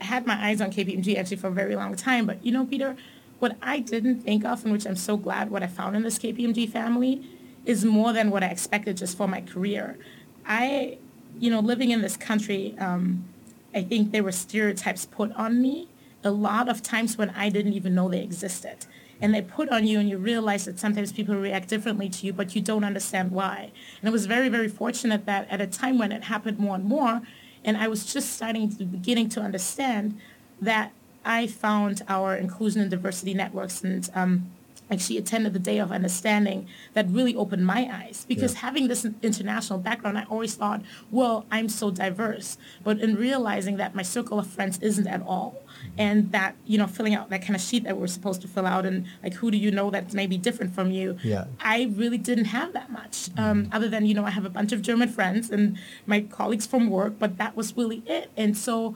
I 0.00 0.04
had 0.04 0.26
my 0.26 0.34
eyes 0.34 0.60
on 0.60 0.72
KPMG 0.72 1.16
actually 1.16 1.36
for 1.36 1.48
a 1.48 1.52
very 1.52 1.76
long 1.76 1.94
time. 1.94 2.26
But, 2.26 2.44
you 2.44 2.52
know, 2.52 2.66
Peter, 2.66 2.96
what 3.38 3.56
I 3.62 3.78
didn't 3.78 4.22
think 4.22 4.44
of, 4.44 4.64
and 4.64 4.72
which 4.72 4.86
I'm 4.86 4.96
so 4.96 5.16
glad 5.16 5.50
what 5.50 5.62
I 5.62 5.68
found 5.68 5.96
in 5.96 6.02
this 6.02 6.18
KPMG 6.18 6.70
family, 6.70 7.24
is 7.64 7.84
more 7.84 8.12
than 8.12 8.30
what 8.30 8.42
I 8.42 8.48
expected 8.48 8.96
just 8.96 9.16
for 9.16 9.28
my 9.28 9.40
career. 9.40 9.96
I, 10.44 10.98
you 11.38 11.50
know, 11.50 11.60
living 11.60 11.90
in 11.90 12.02
this 12.02 12.16
country, 12.16 12.76
um, 12.78 13.24
I 13.74 13.82
think 13.82 14.12
there 14.12 14.22
were 14.22 14.32
stereotypes 14.32 15.06
put 15.06 15.32
on 15.32 15.60
me 15.60 15.88
a 16.24 16.30
lot 16.30 16.68
of 16.68 16.82
times 16.82 17.18
when 17.18 17.30
I 17.30 17.48
didn't 17.48 17.72
even 17.72 17.94
know 17.94 18.08
they 18.08 18.22
existed. 18.22 18.86
And 19.20 19.34
they 19.34 19.42
put 19.42 19.68
on 19.68 19.86
you 19.86 20.00
and 20.00 20.08
you 20.08 20.18
realize 20.18 20.64
that 20.64 20.78
sometimes 20.78 21.12
people 21.12 21.36
react 21.36 21.68
differently 21.68 22.08
to 22.08 22.26
you, 22.26 22.32
but 22.32 22.56
you 22.56 22.60
don't 22.60 22.84
understand 22.84 23.30
why. 23.30 23.70
And 24.00 24.08
it 24.08 24.12
was 24.12 24.26
very, 24.26 24.48
very 24.48 24.68
fortunate 24.68 25.26
that 25.26 25.48
at 25.48 25.60
a 25.60 25.66
time 25.66 25.98
when 25.98 26.10
it 26.10 26.24
happened 26.24 26.58
more 26.58 26.74
and 26.74 26.84
more, 26.84 27.22
and 27.64 27.76
I 27.76 27.86
was 27.86 28.12
just 28.12 28.34
starting 28.34 28.74
to 28.76 28.84
beginning 28.84 29.28
to 29.30 29.40
understand 29.40 30.20
that 30.60 30.92
I 31.24 31.46
found 31.46 32.02
our 32.08 32.34
inclusion 32.36 32.82
and 32.82 32.90
diversity 32.90 33.32
networks 33.32 33.82
and 33.82 34.08
um, 34.14 34.50
actually 34.92 35.16
attended 35.16 35.52
the 35.52 35.58
Day 35.58 35.78
of 35.78 35.90
Understanding 35.90 36.68
that 36.92 37.08
really 37.08 37.34
opened 37.34 37.66
my 37.66 37.88
eyes 37.92 38.26
because 38.28 38.54
yeah. 38.54 38.60
having 38.60 38.88
this 38.88 39.04
international 39.22 39.78
background, 39.78 40.18
I 40.18 40.24
always 40.24 40.54
thought, 40.54 40.82
well, 41.10 41.46
I'm 41.50 41.68
so 41.68 41.90
diverse. 41.90 42.58
But 42.84 43.00
in 43.00 43.16
realizing 43.16 43.76
that 43.78 43.94
my 43.94 44.02
circle 44.02 44.38
of 44.38 44.46
friends 44.46 44.78
isn't 44.80 45.06
at 45.06 45.22
all, 45.22 45.62
mm-hmm. 45.66 45.88
and 45.98 46.32
that, 46.32 46.56
you 46.66 46.78
know, 46.78 46.86
filling 46.86 47.14
out 47.14 47.30
that 47.30 47.42
kind 47.42 47.54
of 47.54 47.60
sheet 47.60 47.84
that 47.84 47.96
we're 47.96 48.06
supposed 48.06 48.42
to 48.42 48.48
fill 48.48 48.66
out 48.66 48.84
and 48.84 49.06
like, 49.22 49.34
who 49.34 49.50
do 49.50 49.56
you 49.56 49.70
know 49.70 49.90
that's 49.90 50.14
maybe 50.14 50.36
different 50.36 50.74
from 50.74 50.90
you? 50.90 51.16
Yeah. 51.22 51.46
I 51.60 51.90
really 51.94 52.18
didn't 52.18 52.46
have 52.46 52.72
that 52.74 52.90
much 52.90 53.30
um, 53.36 53.64
mm-hmm. 53.64 53.74
other 53.74 53.88
than, 53.88 54.06
you 54.06 54.14
know, 54.14 54.24
I 54.24 54.30
have 54.30 54.44
a 54.44 54.50
bunch 54.50 54.72
of 54.72 54.82
German 54.82 55.08
friends 55.08 55.50
and 55.50 55.78
my 56.06 56.20
colleagues 56.20 56.66
from 56.66 56.90
work, 56.90 57.14
but 57.18 57.38
that 57.38 57.56
was 57.56 57.76
really 57.76 58.02
it. 58.06 58.30
And 58.36 58.56
so 58.56 58.94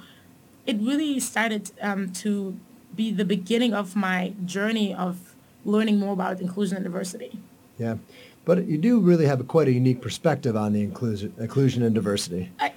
it 0.67 0.77
really 0.79 1.21
started 1.21 1.71
um, 1.81 2.13
to 2.13 2.59
be 2.95 3.13
the 3.13 3.25
beginning 3.25 3.75
of 3.75 3.95
my 3.95 4.35
journey 4.45 4.95
of 4.95 5.36
learning 5.67 5.99
more 5.99 6.13
about 6.13 6.41
inclusion 6.41 6.77
and 6.77 6.85
diversity. 6.85 7.39
Yeah, 7.79 7.97
but 8.45 8.65
you 8.67 8.79
do 8.79 9.01
really 9.01 9.27
have 9.27 9.41
a, 9.41 9.45
quite 9.45 9.69
a 9.69 9.73
unique 9.73 10.01
perspective 10.01 10.57
on 10.57 10.73
the 10.73 10.83
inclusion, 10.83 11.35
inclusion 11.39 11.83
and 11.83 11.95
diversity. 11.95 12.51
I, 12.59 12.73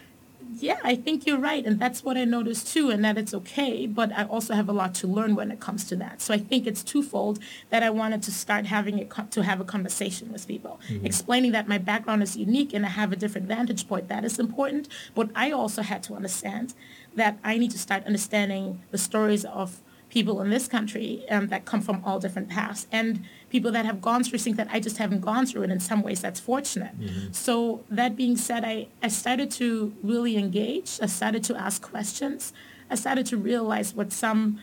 yeah, 0.62 0.79
I 0.84 0.96
think 0.96 1.25
you're 1.25 1.39
right, 1.39 1.65
and 1.65 1.79
that's 1.79 2.03
what 2.03 2.17
I 2.17 2.25
noticed 2.25 2.74
too, 2.74 2.89
and 2.89 3.05
that 3.05 3.17
it's 3.17 3.34
okay. 3.34 3.88
But 3.88 4.12
I 4.12 4.25
also 4.25 4.53
have 4.53 4.67
a 4.67 4.74
lot 4.74 4.93
to 4.96 5.08
learn 5.08 5.36
when 5.36 5.51
it 5.51 5.60
comes 5.60 5.86
to 5.86 5.96
that. 5.98 6.22
So 6.22 6.34
I 6.34 6.38
think 6.38 6.67
it's 6.67 6.84
twofold 6.84 7.39
that 7.69 7.81
I 7.84 7.89
wanted 7.89 8.24
to 8.24 8.31
start 8.31 8.65
having 8.65 9.00
it 9.00 9.12
to 9.31 9.43
have 9.43 9.62
a 9.62 9.63
conversation 9.63 10.31
with 10.34 10.48
people, 10.48 10.79
mm-hmm. 10.89 11.05
explaining 11.05 11.51
that 11.53 11.67
my 11.67 11.77
background 11.77 12.24
is 12.24 12.36
unique 12.36 12.74
and 12.74 12.86
I 12.86 12.89
have 12.89 13.13
a 13.13 13.15
different 13.15 13.48
vantage 13.48 13.88
point. 13.88 14.10
That 14.10 14.25
is 14.25 14.39
important. 14.39 14.89
But 15.15 15.29
I 15.36 15.51
also 15.51 15.81
had 15.81 16.03
to 16.03 16.15
understand 16.15 16.74
that 17.15 17.38
I 17.43 17.58
need 17.58 17.72
to 17.72 17.79
start 17.79 18.05
understanding 18.05 18.81
the 18.91 18.98
stories 18.98 19.46
of 19.46 19.81
people 20.09 20.41
in 20.41 20.49
this 20.49 20.67
country 20.67 21.23
um, 21.29 21.47
that 21.47 21.65
come 21.65 21.81
from 21.81 22.01
all 22.03 22.19
different 22.19 22.49
paths 22.49 22.87
and 22.91 23.23
people 23.49 23.71
that 23.71 23.85
have 23.85 24.01
gone 24.01 24.23
through 24.23 24.39
things 24.39 24.57
that 24.57 24.67
I 24.71 24.79
just 24.79 24.97
haven't 24.97 25.21
gone 25.21 25.45
through. 25.45 25.63
And 25.63 25.71
in 25.71 25.79
some 25.79 26.01
ways 26.01 26.21
that's 26.21 26.39
fortunate. 26.39 26.99
Mm-hmm. 26.99 27.31
So 27.31 27.83
that 27.89 28.15
being 28.15 28.35
said, 28.35 28.63
I, 28.65 28.87
I 29.03 29.07
started 29.07 29.51
to 29.51 29.93
really 30.01 30.37
engage. 30.37 30.99
I 31.01 31.05
started 31.05 31.43
to 31.45 31.55
ask 31.55 31.81
questions. 31.81 32.53
I 32.89 32.95
started 32.95 33.25
to 33.27 33.37
realize 33.37 33.93
what 33.93 34.11
some 34.11 34.59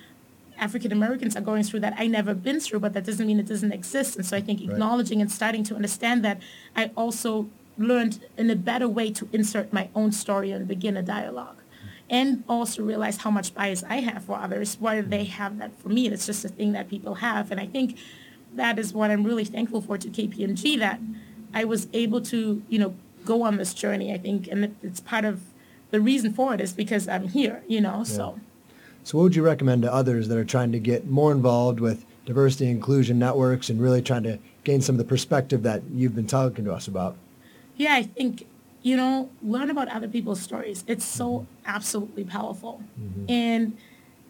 African 0.58 0.90
Americans 0.90 1.36
are 1.36 1.40
going 1.40 1.62
through 1.62 1.80
that 1.80 1.94
I 1.96 2.06
never 2.06 2.34
been 2.34 2.60
through, 2.60 2.80
but 2.80 2.92
that 2.94 3.04
doesn't 3.04 3.26
mean 3.26 3.38
it 3.38 3.46
doesn't 3.46 3.72
exist. 3.72 4.16
And 4.16 4.26
so 4.26 4.36
I 4.36 4.40
think 4.40 4.60
acknowledging 4.62 5.18
right. 5.18 5.22
and 5.22 5.32
starting 5.32 5.62
to 5.64 5.76
understand 5.76 6.24
that 6.24 6.40
I 6.74 6.90
also 6.96 7.48
learned 7.78 8.24
in 8.36 8.50
a 8.50 8.56
better 8.56 8.88
way 8.88 9.12
to 9.12 9.28
insert 9.32 9.72
my 9.72 9.90
own 9.94 10.10
story 10.10 10.50
and 10.50 10.66
begin 10.66 10.96
a 10.96 11.02
dialogue 11.02 11.58
and 12.08 12.44
also 12.48 12.82
realize 12.82 13.18
how 13.18 13.30
much 13.30 13.54
bias 13.54 13.82
I 13.88 13.96
have 13.96 14.25
for 14.25 14.36
others, 14.36 14.76
why 14.78 15.00
they 15.00 15.25
mm. 15.25 15.28
have 15.28 15.58
that 15.58 15.76
for 15.78 15.88
me. 15.88 16.08
It's 16.08 16.26
just 16.26 16.44
a 16.44 16.48
thing 16.48 16.72
that 16.72 16.88
people 16.88 17.16
have. 17.16 17.50
And 17.50 17.60
I 17.60 17.66
think 17.66 17.98
that 18.54 18.78
is 18.78 18.92
what 18.92 19.10
I'm 19.10 19.25
really 19.25 19.44
thankful 19.44 19.80
for 19.80 19.98
to 19.98 20.08
KPMG, 20.08 20.78
that 20.78 21.00
I 21.52 21.64
was 21.64 21.88
able 21.92 22.20
to, 22.22 22.62
you 22.68 22.78
know, 22.78 22.94
go 23.25 23.42
on 23.42 23.56
this 23.56 23.75
journey, 23.75 24.12
I 24.12 24.18
think. 24.18 24.48
And 24.48 24.76
it's 24.82 25.00
part 25.00 25.25
of 25.25 25.42
the 25.90 26.00
reason 26.00 26.32
for 26.32 26.54
it 26.54 26.60
is 26.60 26.72
because 26.72 27.08
I'm 27.08 27.28
here, 27.28 27.62
you 27.66 27.80
know, 27.80 27.98
yeah. 27.98 28.04
so. 28.04 28.40
So 29.04 29.18
what 29.18 29.25
would 29.25 29.36
you 29.36 29.44
recommend 29.44 29.82
to 29.82 29.92
others 29.92 30.28
that 30.28 30.36
are 30.36 30.44
trying 30.44 30.72
to 30.72 30.80
get 30.80 31.06
more 31.06 31.30
involved 31.30 31.78
with 31.78 32.04
diversity 32.25 32.68
inclusion 32.68 33.20
networks 33.20 33.70
and 33.70 33.80
really 33.80 34.02
trying 34.02 34.25
to 34.25 34.38
gain 34.64 34.80
some 34.80 34.94
of 34.94 34.98
the 34.98 35.04
perspective 35.04 35.62
that 35.62 35.82
you've 35.92 36.14
been 36.14 36.26
talking 36.26 36.64
to 36.64 36.72
us 36.72 36.88
about? 36.88 37.16
Yeah, 37.76 37.94
I 37.94 38.02
think 38.02 38.46
you 38.86 38.96
know, 38.96 39.28
learn 39.42 39.68
about 39.68 39.88
other 39.88 40.06
people's 40.06 40.40
stories. 40.40 40.84
It's 40.86 41.04
so 41.04 41.44
absolutely 41.64 42.22
powerful. 42.22 42.84
Mm-hmm. 43.00 43.24
And 43.28 43.76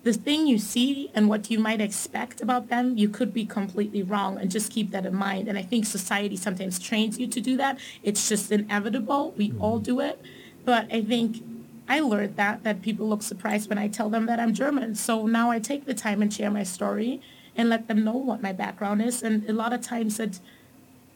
the 0.02 0.14
thing 0.14 0.46
you 0.46 0.56
see 0.56 1.10
and 1.14 1.28
what 1.28 1.50
you 1.50 1.58
might 1.58 1.82
expect 1.82 2.40
about 2.40 2.70
them, 2.70 2.96
you 2.96 3.10
could 3.10 3.34
be 3.34 3.44
completely 3.44 4.02
wrong 4.02 4.38
and 4.38 4.50
just 4.50 4.72
keep 4.72 4.92
that 4.92 5.04
in 5.04 5.14
mind. 5.14 5.46
And 5.46 5.58
I 5.58 5.62
think 5.62 5.84
society 5.84 6.36
sometimes 6.36 6.78
trains 6.78 7.18
you 7.18 7.26
to 7.26 7.38
do 7.38 7.58
that. 7.58 7.78
It's 8.02 8.30
just 8.30 8.50
inevitable. 8.50 9.34
We 9.36 9.50
mm-hmm. 9.50 9.60
all 9.60 9.78
do 9.78 10.00
it. 10.00 10.22
But 10.64 10.90
I 10.90 11.02
think 11.02 11.44
I 11.86 12.00
learned 12.00 12.36
that, 12.36 12.64
that 12.64 12.80
people 12.80 13.06
look 13.06 13.22
surprised 13.22 13.68
when 13.68 13.76
I 13.76 13.88
tell 13.88 14.08
them 14.08 14.24
that 14.24 14.40
I'm 14.40 14.54
German. 14.54 14.94
So 14.94 15.26
now 15.26 15.50
I 15.50 15.58
take 15.58 15.84
the 15.84 15.92
time 15.92 16.22
and 16.22 16.32
share 16.32 16.50
my 16.50 16.62
story 16.62 17.20
and 17.54 17.68
let 17.68 17.88
them 17.88 18.04
know 18.04 18.16
what 18.16 18.40
my 18.40 18.54
background 18.54 19.02
is. 19.02 19.22
And 19.22 19.46
a 19.50 19.52
lot 19.52 19.74
of 19.74 19.82
times 19.82 20.18
it 20.18 20.40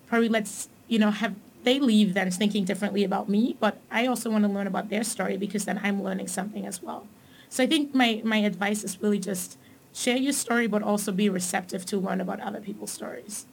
probably 0.09 0.29
lets, 0.29 0.69
you 0.89 0.99
know, 0.99 1.11
have 1.11 1.35
they 1.65 1.79
leave 1.79 2.15
then 2.15 2.31
thinking 2.31 2.65
differently 2.65 3.05
about 3.05 3.29
me, 3.29 3.57
but 3.61 3.79
I 3.91 4.07
also 4.07 4.31
want 4.31 4.45
to 4.45 4.51
learn 4.51 4.67
about 4.67 4.89
their 4.89 5.05
story 5.05 5.37
because 5.37 5.65
then 5.65 5.81
I'm 5.83 6.03
learning 6.03 6.29
something 6.29 6.67
as 6.67 6.83
well. 6.83 7.07
So 7.49 7.63
I 7.63 7.67
think 7.67 7.95
my, 7.95 8.23
my 8.25 8.39
advice 8.39 8.85
is 8.85 9.01
really 9.03 9.19
just 9.19 9.59
share 9.93 10.17
your 10.17 10.33
story, 10.33 10.67
but 10.67 10.83
also 10.83 11.13
be 11.13 11.29
receptive 11.29 11.85
to 11.87 11.99
learn 11.99 12.21
about 12.21 12.41
other 12.41 12.61
people's 12.61 12.93
stories. 12.93 13.47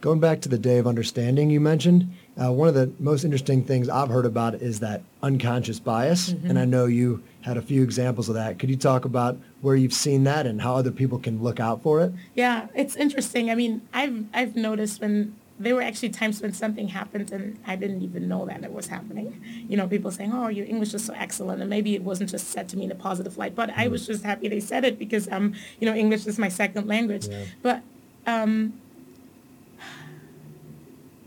Going 0.00 0.20
back 0.20 0.40
to 0.42 0.48
the 0.48 0.58
day 0.58 0.78
of 0.78 0.86
understanding 0.86 1.50
you 1.50 1.58
mentioned, 1.58 2.14
uh, 2.40 2.52
one 2.52 2.68
of 2.68 2.74
the 2.74 2.92
most 3.00 3.24
interesting 3.24 3.64
things 3.64 3.88
I've 3.88 4.10
heard 4.10 4.26
about 4.26 4.54
is 4.54 4.78
that 4.78 5.02
unconscious 5.24 5.80
bias. 5.80 6.30
Mm-hmm. 6.30 6.50
And 6.50 6.58
I 6.58 6.66
know 6.66 6.86
you 6.86 7.20
had 7.40 7.56
a 7.56 7.62
few 7.62 7.82
examples 7.82 8.28
of 8.28 8.36
that. 8.36 8.60
Could 8.60 8.70
you 8.70 8.76
talk 8.76 9.04
about 9.04 9.38
where 9.60 9.74
you've 9.74 9.92
seen 9.92 10.22
that 10.24 10.46
and 10.46 10.62
how 10.62 10.76
other 10.76 10.92
people 10.92 11.18
can 11.18 11.42
look 11.42 11.58
out 11.58 11.82
for 11.82 12.00
it? 12.00 12.12
Yeah, 12.34 12.68
it's 12.76 12.94
interesting. 12.94 13.50
I 13.50 13.56
mean, 13.56 13.82
I've, 13.92 14.24
I've 14.32 14.54
noticed 14.54 15.00
when 15.00 15.34
there 15.58 15.74
were 15.74 15.82
actually 15.82 16.10
times 16.10 16.40
when 16.40 16.52
something 16.52 16.88
happened 16.88 17.32
and 17.32 17.58
I 17.66 17.74
didn't 17.74 18.02
even 18.02 18.28
know 18.28 18.46
that 18.46 18.62
it 18.62 18.72
was 18.72 18.86
happening. 18.86 19.42
You 19.68 19.76
know, 19.76 19.88
people 19.88 20.10
saying, 20.10 20.32
"Oh, 20.32 20.48
your 20.48 20.66
English 20.66 20.94
is 20.94 21.04
so 21.04 21.14
excellent," 21.14 21.60
and 21.60 21.68
maybe 21.68 21.94
it 21.94 22.02
wasn't 22.02 22.30
just 22.30 22.48
said 22.48 22.68
to 22.70 22.76
me 22.76 22.84
in 22.84 22.92
a 22.92 22.94
positive 22.94 23.36
light, 23.36 23.54
but 23.54 23.70
I 23.76 23.88
was 23.88 24.06
just 24.06 24.24
happy 24.24 24.48
they 24.48 24.60
said 24.60 24.84
it 24.84 24.98
because, 24.98 25.30
um, 25.32 25.54
you 25.80 25.86
know, 25.86 25.94
English 25.94 26.26
is 26.26 26.38
my 26.38 26.48
second 26.48 26.86
language. 26.86 27.26
Yeah. 27.26 27.44
But 27.62 27.82
um, 28.26 28.74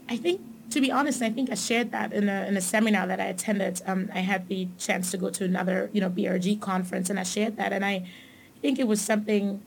I 0.07 0.15
think, 0.15 0.41
to 0.69 0.79
be 0.79 0.91
honest, 0.91 1.21
I 1.21 1.29
think 1.29 1.49
I 1.49 1.55
shared 1.55 1.91
that 1.91 2.13
in 2.13 2.29
a 2.29 2.45
in 2.47 2.55
a 2.55 2.61
seminar 2.61 3.07
that 3.07 3.19
I 3.19 3.25
attended. 3.25 3.81
Um, 3.85 4.09
I 4.13 4.19
had 4.19 4.47
the 4.47 4.69
chance 4.77 5.11
to 5.11 5.17
go 5.17 5.29
to 5.29 5.43
another, 5.43 5.89
you 5.91 5.99
know, 5.99 6.09
BRG 6.09 6.61
conference, 6.61 7.09
and 7.09 7.19
I 7.19 7.23
shared 7.23 7.57
that, 7.57 7.73
and 7.73 7.83
I 7.83 8.07
think 8.61 8.79
it 8.79 8.87
was 8.87 9.01
something 9.01 9.61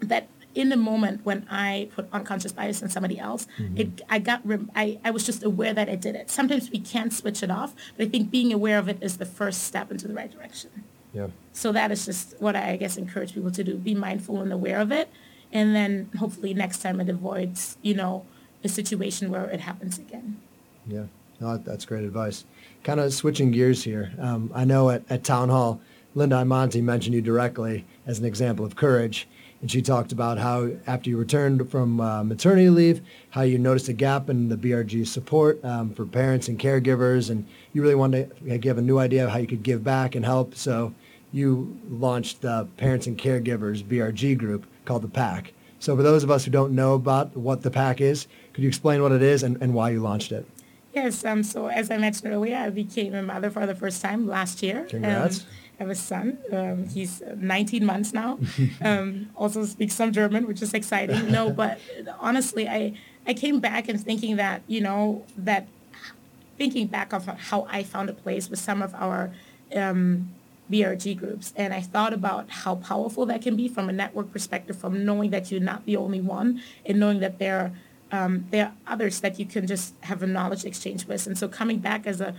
that 0.00 0.28
in 0.56 0.70
the 0.70 0.76
moment 0.76 1.20
when 1.24 1.46
I 1.50 1.88
put 1.94 2.08
unconscious 2.12 2.50
bias 2.50 2.82
on 2.82 2.88
somebody 2.88 3.18
else, 3.18 3.46
mm-hmm. 3.58 3.76
it, 3.76 4.00
I 4.08 4.18
got, 4.18 4.40
I, 4.74 4.98
I 5.04 5.10
was 5.10 5.24
just 5.24 5.44
aware 5.44 5.74
that 5.74 5.88
I 5.88 5.96
did 5.96 6.16
it. 6.16 6.30
Sometimes 6.30 6.70
we 6.70 6.78
can't 6.80 7.12
switch 7.12 7.42
it 7.42 7.50
off, 7.50 7.74
but 7.96 8.06
I 8.06 8.08
think 8.08 8.30
being 8.30 8.52
aware 8.52 8.78
of 8.78 8.88
it 8.88 8.98
is 9.02 9.18
the 9.18 9.26
first 9.26 9.64
step 9.64 9.90
into 9.90 10.08
the 10.08 10.14
right 10.14 10.32
direction. 10.32 10.70
Yeah. 11.12 11.28
So 11.52 11.72
that 11.72 11.92
is 11.92 12.06
just 12.06 12.40
what 12.40 12.56
I, 12.56 12.70
I 12.70 12.76
guess, 12.76 12.96
encourage 12.96 13.34
people 13.34 13.50
to 13.50 13.62
do. 13.62 13.76
Be 13.76 13.94
mindful 13.94 14.40
and 14.40 14.52
aware 14.52 14.80
of 14.80 14.90
it. 14.90 15.10
And 15.52 15.76
then 15.76 16.10
hopefully 16.18 16.54
next 16.54 16.78
time 16.78 17.00
it 17.00 17.08
avoids, 17.08 17.76
you 17.82 17.94
know, 17.94 18.24
a 18.64 18.68
situation 18.68 19.30
where 19.30 19.44
it 19.44 19.60
happens 19.60 19.98
again. 19.98 20.40
Yeah. 20.86 21.04
No, 21.38 21.58
that's 21.58 21.84
great 21.84 22.04
advice. 22.04 22.46
Kind 22.82 22.98
of 22.98 23.12
switching 23.12 23.50
gears 23.50 23.84
here. 23.84 24.12
Um, 24.18 24.50
I 24.54 24.64
know 24.64 24.88
at, 24.88 25.02
at 25.10 25.22
Town 25.22 25.50
Hall, 25.50 25.82
Linda 26.14 26.36
Imonti 26.36 26.82
mentioned 26.82 27.14
you 27.14 27.20
directly 27.20 27.84
as 28.06 28.18
an 28.18 28.24
example 28.24 28.64
of 28.64 28.74
courage 28.74 29.28
and 29.60 29.70
she 29.70 29.82
talked 29.82 30.12
about 30.12 30.38
how 30.38 30.70
after 30.86 31.10
you 31.10 31.16
returned 31.16 31.70
from 31.70 32.00
uh, 32.00 32.22
maternity 32.22 32.70
leave, 32.70 33.00
how 33.30 33.42
you 33.42 33.58
noticed 33.58 33.88
a 33.88 33.92
gap 33.92 34.28
in 34.28 34.48
the 34.48 34.56
BRG 34.56 35.06
support 35.06 35.64
um, 35.64 35.94
for 35.94 36.04
parents 36.04 36.48
and 36.48 36.58
caregivers, 36.58 37.30
and 37.30 37.46
you 37.72 37.82
really 37.82 37.94
wanted 37.94 38.36
to 38.46 38.58
give 38.58 38.78
a 38.78 38.82
new 38.82 38.98
idea 38.98 39.24
of 39.24 39.30
how 39.30 39.38
you 39.38 39.46
could 39.46 39.62
give 39.62 39.82
back 39.82 40.14
and 40.14 40.24
help. 40.24 40.54
So 40.54 40.94
you 41.32 41.78
launched 41.90 42.42
the 42.42 42.68
Parents 42.76 43.06
and 43.06 43.18
Caregivers 43.18 43.82
BRG 43.82 44.38
group 44.38 44.66
called 44.84 45.02
the 45.02 45.08
PAC. 45.08 45.52
So 45.78 45.96
for 45.96 46.02
those 46.02 46.24
of 46.24 46.30
us 46.30 46.44
who 46.44 46.50
don't 46.50 46.72
know 46.72 46.94
about 46.94 47.36
what 47.36 47.62
the 47.62 47.70
PAC 47.70 48.00
is, 48.00 48.26
could 48.52 48.62
you 48.62 48.68
explain 48.68 49.02
what 49.02 49.12
it 49.12 49.22
is 49.22 49.42
and, 49.42 49.60
and 49.60 49.74
why 49.74 49.90
you 49.90 50.00
launched 50.00 50.32
it? 50.32 50.46
Yes, 50.94 51.26
um, 51.26 51.42
so 51.42 51.66
as 51.66 51.90
I 51.90 51.98
mentioned 51.98 52.32
earlier, 52.32 52.56
I 52.56 52.70
became 52.70 53.14
a 53.14 53.22
mother 53.22 53.50
for 53.50 53.66
the 53.66 53.74
first 53.74 54.00
time 54.00 54.26
last 54.26 54.62
year. 54.62 54.86
Congrats. 54.88 55.40
Um, 55.40 55.46
have 55.78 55.90
a 55.90 55.94
son. 55.94 56.38
Um, 56.52 56.88
he's 56.88 57.22
19 57.36 57.84
months 57.84 58.12
now. 58.12 58.38
Um, 58.82 59.30
also 59.34 59.64
speaks 59.64 59.94
some 59.94 60.12
German, 60.12 60.46
which 60.46 60.62
is 60.62 60.72
exciting. 60.74 61.30
No, 61.30 61.50
but 61.50 61.80
honestly, 62.20 62.68
I 62.68 62.94
I 63.26 63.34
came 63.34 63.58
back 63.58 63.88
and 63.88 64.00
thinking 64.00 64.36
that 64.36 64.62
you 64.66 64.80
know 64.80 65.24
that 65.36 65.66
thinking 66.56 66.86
back 66.86 67.12
of 67.12 67.26
how 67.26 67.66
I 67.70 67.82
found 67.82 68.08
a 68.10 68.12
place 68.12 68.48
with 68.48 68.58
some 68.58 68.82
of 68.82 68.94
our 68.94 69.32
um, 69.74 70.30
BRG 70.70 71.16
groups, 71.16 71.52
and 71.56 71.72
I 71.74 71.80
thought 71.80 72.12
about 72.12 72.50
how 72.50 72.76
powerful 72.76 73.26
that 73.26 73.42
can 73.42 73.56
be 73.56 73.68
from 73.68 73.88
a 73.88 73.92
network 73.92 74.32
perspective, 74.32 74.76
from 74.76 75.04
knowing 75.04 75.30
that 75.30 75.50
you're 75.50 75.60
not 75.60 75.84
the 75.84 75.96
only 75.96 76.20
one, 76.20 76.62
and 76.84 77.00
knowing 77.00 77.20
that 77.20 77.38
there 77.38 77.72
um, 78.12 78.46
there 78.50 78.66
are 78.66 78.72
others 78.86 79.20
that 79.20 79.38
you 79.38 79.46
can 79.46 79.66
just 79.66 79.94
have 80.02 80.22
a 80.22 80.26
knowledge 80.26 80.64
exchange 80.64 81.06
with. 81.06 81.26
And 81.26 81.36
so 81.36 81.48
coming 81.48 81.78
back 81.78 82.06
as 82.06 82.20
a 82.20 82.34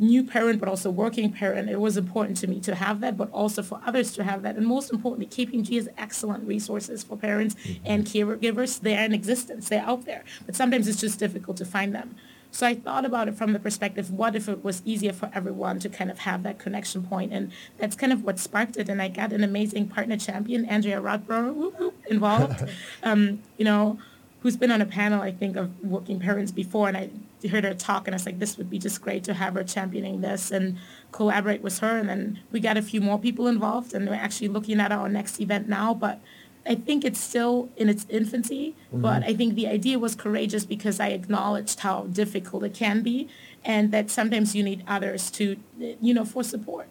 new 0.00 0.24
parent, 0.24 0.58
but 0.58 0.68
also 0.68 0.90
working 0.90 1.32
parent, 1.32 1.68
it 1.68 1.80
was 1.80 1.96
important 1.96 2.36
to 2.38 2.46
me 2.46 2.60
to 2.60 2.74
have 2.74 3.00
that, 3.00 3.16
but 3.16 3.30
also 3.30 3.62
for 3.62 3.80
others 3.86 4.12
to 4.12 4.24
have 4.24 4.42
that. 4.42 4.56
And 4.56 4.66
most 4.66 4.92
importantly, 4.92 5.26
KPMG 5.26 5.76
has 5.76 5.88
excellent 5.98 6.46
resources 6.46 7.04
for 7.04 7.16
parents 7.16 7.54
mm-hmm. 7.54 7.82
and 7.84 8.06
caregivers. 8.06 8.80
They're 8.80 9.04
in 9.04 9.12
existence. 9.12 9.68
They're 9.68 9.84
out 9.84 10.06
there. 10.06 10.24
But 10.46 10.56
sometimes 10.56 10.88
it's 10.88 11.00
just 11.00 11.18
difficult 11.18 11.56
to 11.58 11.64
find 11.64 11.94
them. 11.94 12.16
So 12.52 12.66
I 12.66 12.74
thought 12.74 13.04
about 13.04 13.28
it 13.28 13.36
from 13.36 13.52
the 13.52 13.60
perspective, 13.60 14.10
what 14.10 14.34
if 14.34 14.48
it 14.48 14.64
was 14.64 14.82
easier 14.84 15.12
for 15.12 15.30
everyone 15.32 15.78
to 15.80 15.88
kind 15.88 16.10
of 16.10 16.20
have 16.20 16.42
that 16.42 16.58
connection 16.58 17.04
point? 17.04 17.32
And 17.32 17.52
that's 17.78 17.94
kind 17.94 18.12
of 18.12 18.24
what 18.24 18.38
sparked 18.38 18.76
it. 18.76 18.88
And 18.88 19.00
I 19.00 19.08
got 19.08 19.32
an 19.32 19.44
amazing 19.44 19.88
partner 19.88 20.16
champion, 20.16 20.64
Andrea 20.64 21.00
Rothborough, 21.00 21.92
involved. 22.08 22.64
um, 23.04 23.40
you 23.56 23.64
know, 23.64 23.98
who's 24.40 24.56
been 24.56 24.70
on 24.70 24.80
a 24.80 24.86
panel, 24.86 25.20
I 25.20 25.32
think, 25.32 25.56
of 25.56 25.68
working 25.84 26.18
parents 26.18 26.50
before, 26.50 26.88
and 26.88 26.96
I 26.96 27.10
heard 27.48 27.64
her 27.64 27.74
talk, 27.74 28.06
and 28.06 28.14
I 28.14 28.16
was 28.16 28.26
like, 28.26 28.38
this 28.38 28.56
would 28.56 28.70
be 28.70 28.78
just 28.78 29.00
great 29.02 29.22
to 29.24 29.34
have 29.34 29.54
her 29.54 29.64
championing 29.64 30.20
this 30.20 30.50
and 30.50 30.78
collaborate 31.12 31.62
with 31.62 31.78
her. 31.80 31.98
And 31.98 32.08
then 32.08 32.40
we 32.50 32.60
got 32.60 32.76
a 32.76 32.82
few 32.82 33.00
more 33.00 33.18
people 33.18 33.46
involved, 33.46 33.94
and 33.94 34.08
we're 34.08 34.14
actually 34.14 34.48
looking 34.48 34.80
at 34.80 34.92
our 34.92 35.08
next 35.08 35.40
event 35.40 35.68
now. 35.68 35.92
But 35.92 36.20
I 36.66 36.74
think 36.74 37.04
it's 37.04 37.20
still 37.20 37.68
in 37.76 37.88
its 37.88 38.06
infancy, 38.08 38.74
mm-hmm. 38.88 39.02
but 39.02 39.22
I 39.24 39.34
think 39.34 39.54
the 39.54 39.68
idea 39.68 39.98
was 39.98 40.14
courageous 40.14 40.64
because 40.64 41.00
I 41.00 41.08
acknowledged 41.08 41.80
how 41.80 42.04
difficult 42.04 42.64
it 42.64 42.74
can 42.74 43.02
be, 43.02 43.28
and 43.64 43.92
that 43.92 44.10
sometimes 44.10 44.54
you 44.54 44.62
need 44.62 44.84
others 44.86 45.30
to, 45.32 45.56
you 45.78 46.14
know, 46.14 46.24
for 46.24 46.42
support. 46.42 46.88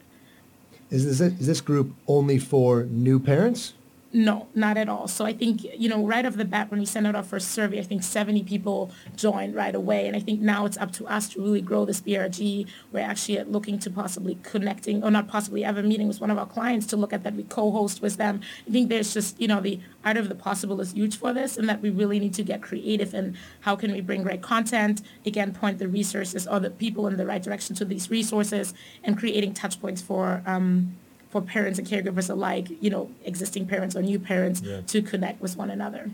Is 0.91 1.05
this, 1.05 1.19
is 1.39 1.47
this 1.47 1.61
group 1.61 1.93
only 2.07 2.39
for 2.39 2.83
new 2.83 3.19
parents? 3.19 3.73
No, 4.11 4.47
not 4.55 4.75
at 4.75 4.89
all. 4.89 5.07
So 5.07 5.23
I 5.23 5.33
think, 5.33 5.63
you 5.63 5.87
know, 5.87 6.03
right 6.03 6.25
off 6.25 6.33
the 6.35 6.45
bat, 6.45 6.71
when 6.71 6.79
we 6.79 6.85
sent 6.87 7.05
out 7.05 7.15
our 7.15 7.21
first 7.21 7.51
survey, 7.51 7.77
I 7.79 7.83
think 7.83 8.01
70 8.01 8.41
people 8.43 8.89
joined 9.15 9.53
right 9.53 9.75
away. 9.75 10.07
And 10.07 10.15
I 10.15 10.19
think 10.19 10.41
now 10.41 10.65
it's 10.65 10.77
up 10.77 10.91
to 10.93 11.05
us 11.05 11.29
to 11.29 11.41
really 11.41 11.61
grow 11.61 11.85
this 11.85 12.01
BRG. 12.01 12.67
We're 12.91 13.01
actually 13.01 13.43
looking 13.43 13.77
to 13.79 13.91
possibly 13.91 14.39
connecting, 14.41 15.03
or 15.03 15.11
not 15.11 15.27
possibly, 15.27 15.61
have 15.61 15.77
a 15.77 15.83
meeting 15.83 16.07
with 16.07 16.21
one 16.21 16.31
of 16.31 16.39
our 16.39 16.47
clients 16.47 16.87
to 16.87 16.97
look 16.97 17.13
at 17.13 17.23
that 17.23 17.35
we 17.35 17.43
co-host 17.43 18.01
with 18.01 18.17
them. 18.17 18.41
I 18.67 18.71
think 18.71 18.89
there's 18.89 19.13
just, 19.13 19.39
you 19.39 19.47
know, 19.47 19.61
the 19.61 19.79
art 20.03 20.17
of 20.17 20.27
the 20.27 20.35
possible 20.35 20.81
is 20.81 20.93
huge 20.93 21.15
for 21.15 21.31
this 21.31 21.55
and 21.55 21.69
that 21.69 21.83
we 21.83 21.91
really 21.91 22.19
need 22.19 22.33
to 22.33 22.43
get 22.43 22.63
creative 22.63 23.13
and 23.13 23.37
how 23.61 23.75
can 23.75 23.91
we 23.91 24.01
bring 24.01 24.23
great 24.23 24.41
content, 24.41 25.03
again, 25.23 25.53
point 25.53 25.77
the 25.77 25.87
resources 25.87 26.47
or 26.47 26.59
the 26.59 26.71
people 26.71 27.05
in 27.05 27.17
the 27.17 27.27
right 27.27 27.43
direction 27.43 27.75
to 27.75 27.85
these 27.85 28.09
resources 28.09 28.73
and 29.03 29.19
creating 29.19 29.53
touch 29.53 29.79
points 29.79 30.01
for, 30.01 30.41
um, 30.47 30.97
for 31.29 31.41
parents 31.41 31.77
and 31.79 31.87
caregivers 31.87 32.29
alike, 32.29 32.67
you 32.81 32.89
know, 32.89 33.11
existing 33.23 33.67
parents 33.67 33.95
or 33.95 34.01
new 34.01 34.19
parents 34.19 34.61
yeah. 34.61 34.81
to 34.81 35.01
connect 35.01 35.41
with 35.41 35.55
one 35.55 35.69
another. 35.69 36.09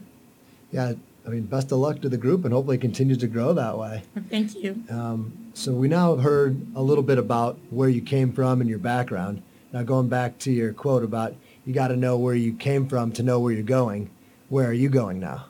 Yeah, 0.71 0.93
I 1.25 1.29
mean, 1.29 1.43
best 1.43 1.71
of 1.71 1.79
luck 1.79 2.01
to 2.01 2.09
the 2.09 2.17
group 2.17 2.43
and 2.43 2.53
hopefully 2.53 2.77
it 2.77 2.81
continues 2.81 3.17
to 3.19 3.27
grow 3.27 3.53
that 3.53 3.77
way. 3.77 4.03
Thank 4.29 4.55
you. 4.55 4.83
Um, 4.89 5.51
so 5.53 5.71
we 5.71 5.87
now 5.87 6.15
have 6.15 6.23
heard 6.23 6.65
a 6.75 6.81
little 6.81 7.03
bit 7.03 7.17
about 7.17 7.57
where 7.69 7.89
you 7.89 8.01
came 8.01 8.33
from 8.33 8.61
and 8.61 8.69
your 8.69 8.79
background. 8.79 9.41
Now 9.71 9.83
going 9.83 10.09
back 10.09 10.37
to 10.39 10.51
your 10.51 10.73
quote 10.73 11.03
about 11.03 11.35
you 11.65 11.73
got 11.73 11.87
to 11.87 11.95
know 11.95 12.17
where 12.17 12.35
you 12.35 12.53
came 12.53 12.87
from 12.87 13.11
to 13.13 13.23
know 13.23 13.39
where 13.39 13.53
you're 13.53 13.63
going. 13.63 14.09
Where 14.49 14.67
are 14.67 14.73
you 14.73 14.89
going 14.89 15.19
now? 15.19 15.45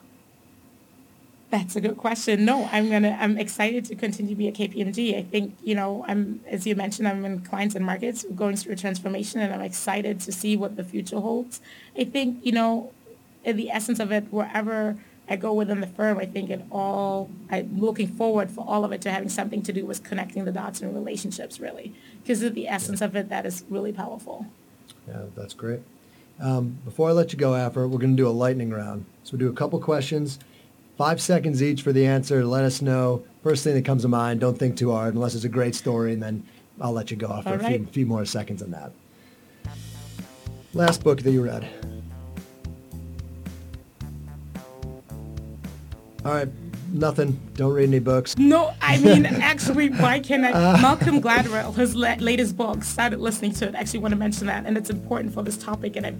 That's 1.55 1.77
a 1.77 1.79
good 1.79 1.96
question. 1.96 2.44
No, 2.44 2.68
I'm 2.70 2.89
gonna. 2.89 3.18
I'm 3.18 3.37
excited 3.37 3.85
to 3.85 3.96
continue 3.96 4.31
to 4.31 4.35
be 4.35 4.50
at 4.50 4.55
KPMG. 4.55 5.18
I 5.18 5.24
think 5.24 5.55
you 5.63 5.74
know, 5.74 6.03
I'm 6.05 6.41
as 6.48 6.68
you 6.68 6.75
mentioned, 6.75 7.07
I'm 7.07 7.24
in 7.24 7.39
clients 7.39 7.75
and 7.75 7.85
markets 7.85 8.25
going 8.35 8.57
through 8.57 8.74
a 8.74 8.75
transformation, 8.75 9.39
and 9.39 9.53
I'm 9.53 9.61
excited 9.61 10.20
to 10.20 10.33
see 10.33 10.57
what 10.57 10.75
the 10.75 10.83
future 10.83 11.22
holds. 11.22 11.61
I 11.98 12.03
think 12.03 12.46
you 12.46 12.51
know, 12.51 12.91
in 13.46 13.55
the 13.55 13.72
essence 13.72 14.01
of 14.01 14.11
it, 14.11 14.25
wherever 14.31 14.98
I 15.29 15.37
go 15.37 15.53
within 15.53 15.79
the 15.79 15.87
firm, 15.87 16.18
I 16.18 16.25
think 16.25 16.50
it 16.50 16.61
all. 16.70 17.29
I'm 17.50 17.79
looking 17.79 18.09
forward 18.09 18.51
for 18.51 18.65
all 18.68 18.83
of 18.83 18.91
it 18.91 19.00
to 19.03 19.11
having 19.11 19.29
something 19.29 19.61
to 19.61 19.72
do 19.72 19.85
with 19.85 20.03
connecting 20.03 20.44
the 20.44 20.51
dots 20.51 20.81
and 20.81 20.94
relationships, 20.94 21.61
really, 21.61 21.94
because 22.22 22.44
of 22.44 22.53
the 22.53 22.68
essence 22.68 23.00
yeah. 23.00 23.07
of 23.07 23.15
it, 23.15 23.29
that 23.29 23.46
is 23.46 23.63
really 23.70 23.94
powerful. 23.94 24.46
Yeah, 25.07 25.22
that's 25.37 25.53
great. 25.53 25.79
Um, 26.37 26.79
before 26.83 27.07
I 27.07 27.13
let 27.13 27.31
you 27.31 27.39
go, 27.39 27.55
Afra, 27.55 27.87
we're 27.87 28.00
going 28.00 28.18
to 28.18 28.22
do 28.22 28.27
a 28.27 28.35
lightning 28.44 28.72
round. 28.72 29.05
So 29.24 29.37
we 29.37 29.39
do 29.39 29.48
a 29.48 29.53
couple 29.53 29.79
questions 29.79 30.37
Five 30.98 31.22
seconds 31.22 31.62
each 31.62 31.81
for 31.81 31.92
the 31.92 32.05
answer. 32.05 32.46
Let 32.46 32.64
us 32.64 32.81
know. 32.81 33.24
First 33.44 33.64
thing 33.64 33.74
that 33.75 33.84
comes 33.84 34.03
to 34.03 34.08
mind. 34.08 34.40
Don't 34.40 34.58
think 34.58 34.77
too 34.77 34.92
hard 34.92 35.14
unless 35.14 35.36
it's 35.36 35.44
a 35.44 35.50
great 35.50 35.75
story, 35.75 36.14
and 36.14 36.24
then 36.24 36.44
I'll 36.79 36.94
let 36.94 37.12
you 37.12 37.18
go 37.18 37.27
off 37.27 37.44
for 37.44 37.55
a 37.55 37.64
few, 37.64 37.86
few 37.88 38.05
more 38.05 38.25
seconds 38.25 38.62
on 38.64 38.72
that. 38.72 38.92
Last 40.74 41.03
book 41.03 41.22
that 41.22 41.31
you 41.31 41.44
read. 41.44 41.68
All 46.24 46.34
right, 46.34 46.65
nothing. 46.96 47.40
Don't 47.55 47.74
read 47.74 47.90
any 47.90 48.00
books. 48.00 48.38
No, 48.38 48.74
I 48.81 48.98
mean, 48.98 49.25
actually, 49.25 49.90
why 49.90 50.20
can't 50.20 50.46
I? 50.46 50.51
Uh, 50.51 50.81
Malcolm 50.81 51.22
Gladwell, 51.22 51.75
his 51.75 51.96
la- 51.96 52.16
latest 52.20 52.58
book, 52.58 52.84
started 52.84 53.20
listening 53.20 53.53
to 53.53 53.68
it. 53.68 53.75
Actually 53.75 54.00
want 54.00 54.14
to 54.14 54.18
mention 54.18 54.48
that, 54.48 54.66
and 54.66 54.77
it's 54.77 54.90
important 54.90 55.34
for 55.34 55.44
this 55.44 55.58
topic, 55.58 55.96
and 55.96 56.05
I 56.05 56.12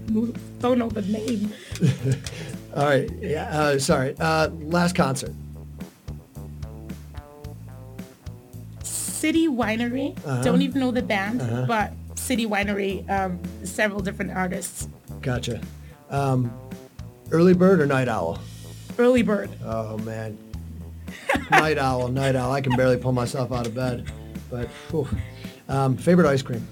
don't 0.60 0.78
know 0.78 0.90
the 0.90 1.02
name. 1.02 1.54
All 2.76 2.86
right. 2.86 3.10
Yeah. 3.20 3.58
Uh, 3.58 3.80
sorry. 3.80 4.16
Uh, 4.20 4.50
last 4.50 4.96
concert. 4.96 5.32
City 8.84 9.48
Winery. 9.48 10.16
Uh-huh. 10.26 10.44
Don't 10.44 10.62
even 10.62 10.82
know 10.82 10.92
the 10.92 11.02
band, 11.02 11.42
uh-huh. 11.42 11.66
but 11.68 11.94
City 12.16 12.46
Winery. 12.46 13.10
Um, 13.10 13.40
several 13.64 14.02
different 14.02 14.32
artists. 14.32 14.88
Gotcha. 15.22 15.62
Um, 16.10 16.52
early 17.32 17.54
bird 17.54 17.82
or 17.82 17.88
night 17.88 18.08
owl? 18.08 18.40
Early 18.98 19.24
bird. 19.24 19.50
Oh 19.64 19.98
man. 20.00 20.38
Night 21.52 21.78
owl. 21.78 22.08
Night 22.08 22.36
owl. 22.36 22.52
I 22.52 22.62
can 22.62 22.76
barely 22.76 22.98
pull 22.98 23.12
myself 23.12 23.52
out 23.52 23.66
of 23.68 23.76
bed. 23.76 24.12
But 24.50 24.70
um, 25.68 25.98
favorite 25.98 26.28
ice 26.28 26.42
cream. 26.42 26.66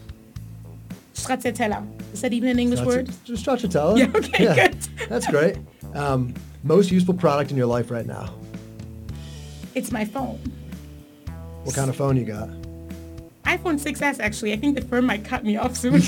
Stracciatella. 1.13 1.85
Is 2.13 2.21
that 2.21 2.33
even 2.33 2.49
an 2.49 2.59
English 2.59 2.79
Stracci- 2.79 2.85
word? 2.85 3.07
Stracciatella. 3.07 3.97
Yeah. 3.97 4.11
Okay. 4.15 4.43
Yeah, 4.43 4.67
good. 4.67 4.77
That's 5.09 5.27
great. 5.27 5.57
Um, 5.93 6.33
most 6.63 6.91
useful 6.91 7.13
product 7.13 7.51
in 7.51 7.57
your 7.57 7.67
life 7.67 7.91
right 7.91 8.05
now? 8.05 8.33
It's 9.75 9.91
my 9.91 10.05
phone. 10.05 10.39
What 11.63 11.75
kind 11.75 11.89
of 11.89 11.95
phone 11.95 12.17
you 12.17 12.25
got? 12.25 12.49
iPhone 13.45 13.79
6s 13.79 14.19
actually. 14.19 14.53
I 14.53 14.57
think 14.57 14.75
the 14.79 14.85
firm 14.85 15.05
might 15.05 15.25
cut 15.25 15.43
me 15.43 15.57
off 15.57 15.75
soon. 15.75 15.95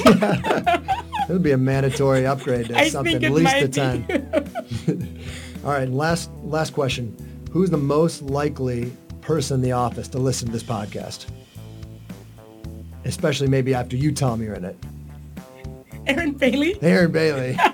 It'll 1.29 1.39
be 1.39 1.51
a 1.51 1.57
mandatory 1.57 2.25
upgrade 2.25 2.67
to 2.67 2.77
I 2.77 2.89
something, 2.89 3.23
at 3.23 3.31
least 3.31 3.55
a 3.55 3.67
10. 3.67 5.19
All 5.65 5.71
right, 5.71 5.89
last 5.89 6.29
last 6.43 6.73
question. 6.73 7.15
Who's 7.55 7.69
the 7.69 7.77
most 7.77 8.21
likely 8.21 8.91
person 9.21 9.55
in 9.55 9.61
the 9.61 9.71
office 9.71 10.09
to 10.09 10.17
listen 10.17 10.47
to 10.47 10.51
this 10.51 10.61
podcast? 10.61 11.27
Especially 13.05 13.47
maybe 13.47 13.73
after 13.73 13.95
you 13.95 14.11
tell 14.11 14.35
me 14.35 14.43
you're 14.43 14.55
in 14.55 14.65
it. 14.65 14.77
Erin 16.05 16.33
Bailey. 16.33 16.77
Erin 16.81 17.13
Bailey. 17.13 17.57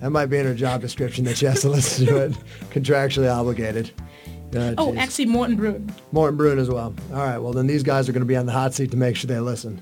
That 0.00 0.10
might 0.10 0.26
be 0.26 0.36
in 0.36 0.44
her 0.44 0.54
job 0.54 0.82
description 0.82 1.24
that 1.24 1.38
she 1.38 1.46
has 1.46 1.62
to 1.62 1.68
listen 1.68 2.06
to 2.06 2.16
it. 2.18 2.32
Contractually 2.70 3.32
obligated. 3.34 3.90
Uh, 4.54 4.74
oh, 4.76 4.94
actually, 4.96 5.26
Morten 5.26 5.56
Bruun. 5.56 5.90
Morten 6.12 6.38
Bruun 6.38 6.58
as 6.58 6.68
well. 6.68 6.94
All 7.10 7.16
right. 7.16 7.38
Well, 7.38 7.52
then 7.54 7.66
these 7.66 7.82
guys 7.82 8.08
are 8.08 8.12
going 8.12 8.20
to 8.20 8.26
be 8.26 8.36
on 8.36 8.44
the 8.44 8.52
hot 8.52 8.74
seat 8.74 8.90
to 8.90 8.96
make 8.98 9.16
sure 9.16 9.26
they 9.28 9.40
listen. 9.40 9.80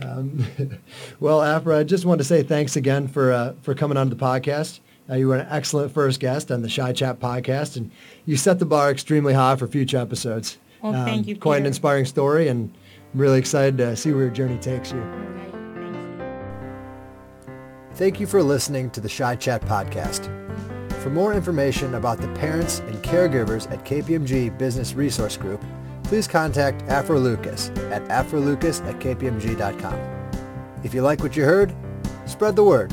Um, 0.00 0.46
well, 1.20 1.42
Afra, 1.42 1.78
I 1.78 1.82
just 1.82 2.04
wanted 2.06 2.18
to 2.18 2.24
say 2.24 2.42
thanks 2.44 2.76
again 2.76 3.08
for 3.08 3.32
uh, 3.32 3.54
for 3.62 3.74
coming 3.74 3.98
on 3.98 4.08
the 4.08 4.16
podcast. 4.16 4.78
Uh, 5.08 5.14
you 5.16 5.28
were 5.28 5.36
an 5.36 5.46
excellent 5.50 5.92
first 5.92 6.18
guest 6.18 6.50
on 6.50 6.62
the 6.62 6.68
Shy 6.68 6.92
Chat 6.92 7.20
podcast, 7.20 7.76
and 7.76 7.90
you 8.24 8.36
set 8.36 8.58
the 8.58 8.64
bar 8.64 8.90
extremely 8.90 9.34
high 9.34 9.56
for 9.56 9.66
future 9.66 9.98
episodes. 9.98 10.58
Well, 10.80 10.94
um, 10.94 11.04
thank 11.04 11.26
you. 11.26 11.36
Quite 11.36 11.60
an 11.60 11.66
inspiring 11.66 12.06
story, 12.06 12.48
and 12.48 12.74
I'm 13.12 13.20
really 13.20 13.38
excited 13.38 13.76
to 13.78 13.96
see 13.96 14.12
where 14.12 14.24
your 14.24 14.32
journey 14.32 14.58
takes 14.58 14.92
you. 14.92 15.02
Thank 17.94 18.18
you 18.18 18.26
for 18.26 18.42
listening 18.42 18.90
to 18.90 19.00
the 19.00 19.08
Shy 19.08 19.36
Chat 19.36 19.62
podcast. 19.62 20.30
For 21.02 21.10
more 21.10 21.34
information 21.34 21.94
about 21.94 22.18
the 22.18 22.28
parents 22.28 22.78
and 22.80 22.96
caregivers 23.02 23.70
at 23.70 23.84
KPMG 23.84 24.56
Business 24.56 24.94
Resource 24.94 25.36
Group, 25.36 25.62
please 26.02 26.26
contact 26.26 26.82
Afra 26.88 27.18
Lucas 27.18 27.68
at 27.90 28.02
afrolucas 28.08 28.84
at 28.88 28.98
kpmg.com. 29.00 29.98
If 30.82 30.94
you 30.94 31.02
like 31.02 31.22
what 31.22 31.36
you 31.36 31.44
heard, 31.44 31.74
spread 32.26 32.56
the 32.56 32.64
word. 32.64 32.92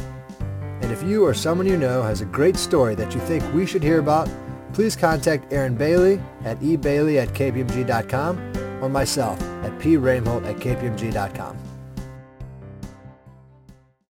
And 0.92 1.00
if 1.02 1.08
you 1.08 1.26
or 1.26 1.34
someone 1.34 1.68
you 1.68 1.78
know 1.78 2.04
has 2.04 2.20
a 2.20 2.26
great 2.26 2.58
story 2.58 2.96
that 2.96 3.16
you 3.16 3.22
think 3.22 3.42
we 3.54 3.66
should 3.66 3.82
hear 3.82 4.00
about, 4.00 4.30
please 4.74 4.94
contact 4.94 5.54
Erin 5.54 5.74
Bailey 5.74 6.22
at 6.44 6.60
ebailey 6.60 7.16
at 7.16 7.30
kpmg.com 7.30 8.84
or 8.84 8.90
myself 8.90 9.42
at 9.64 9.72
praimholt 9.80 10.46
at 10.46 10.58
kpmg.com. 10.58 11.71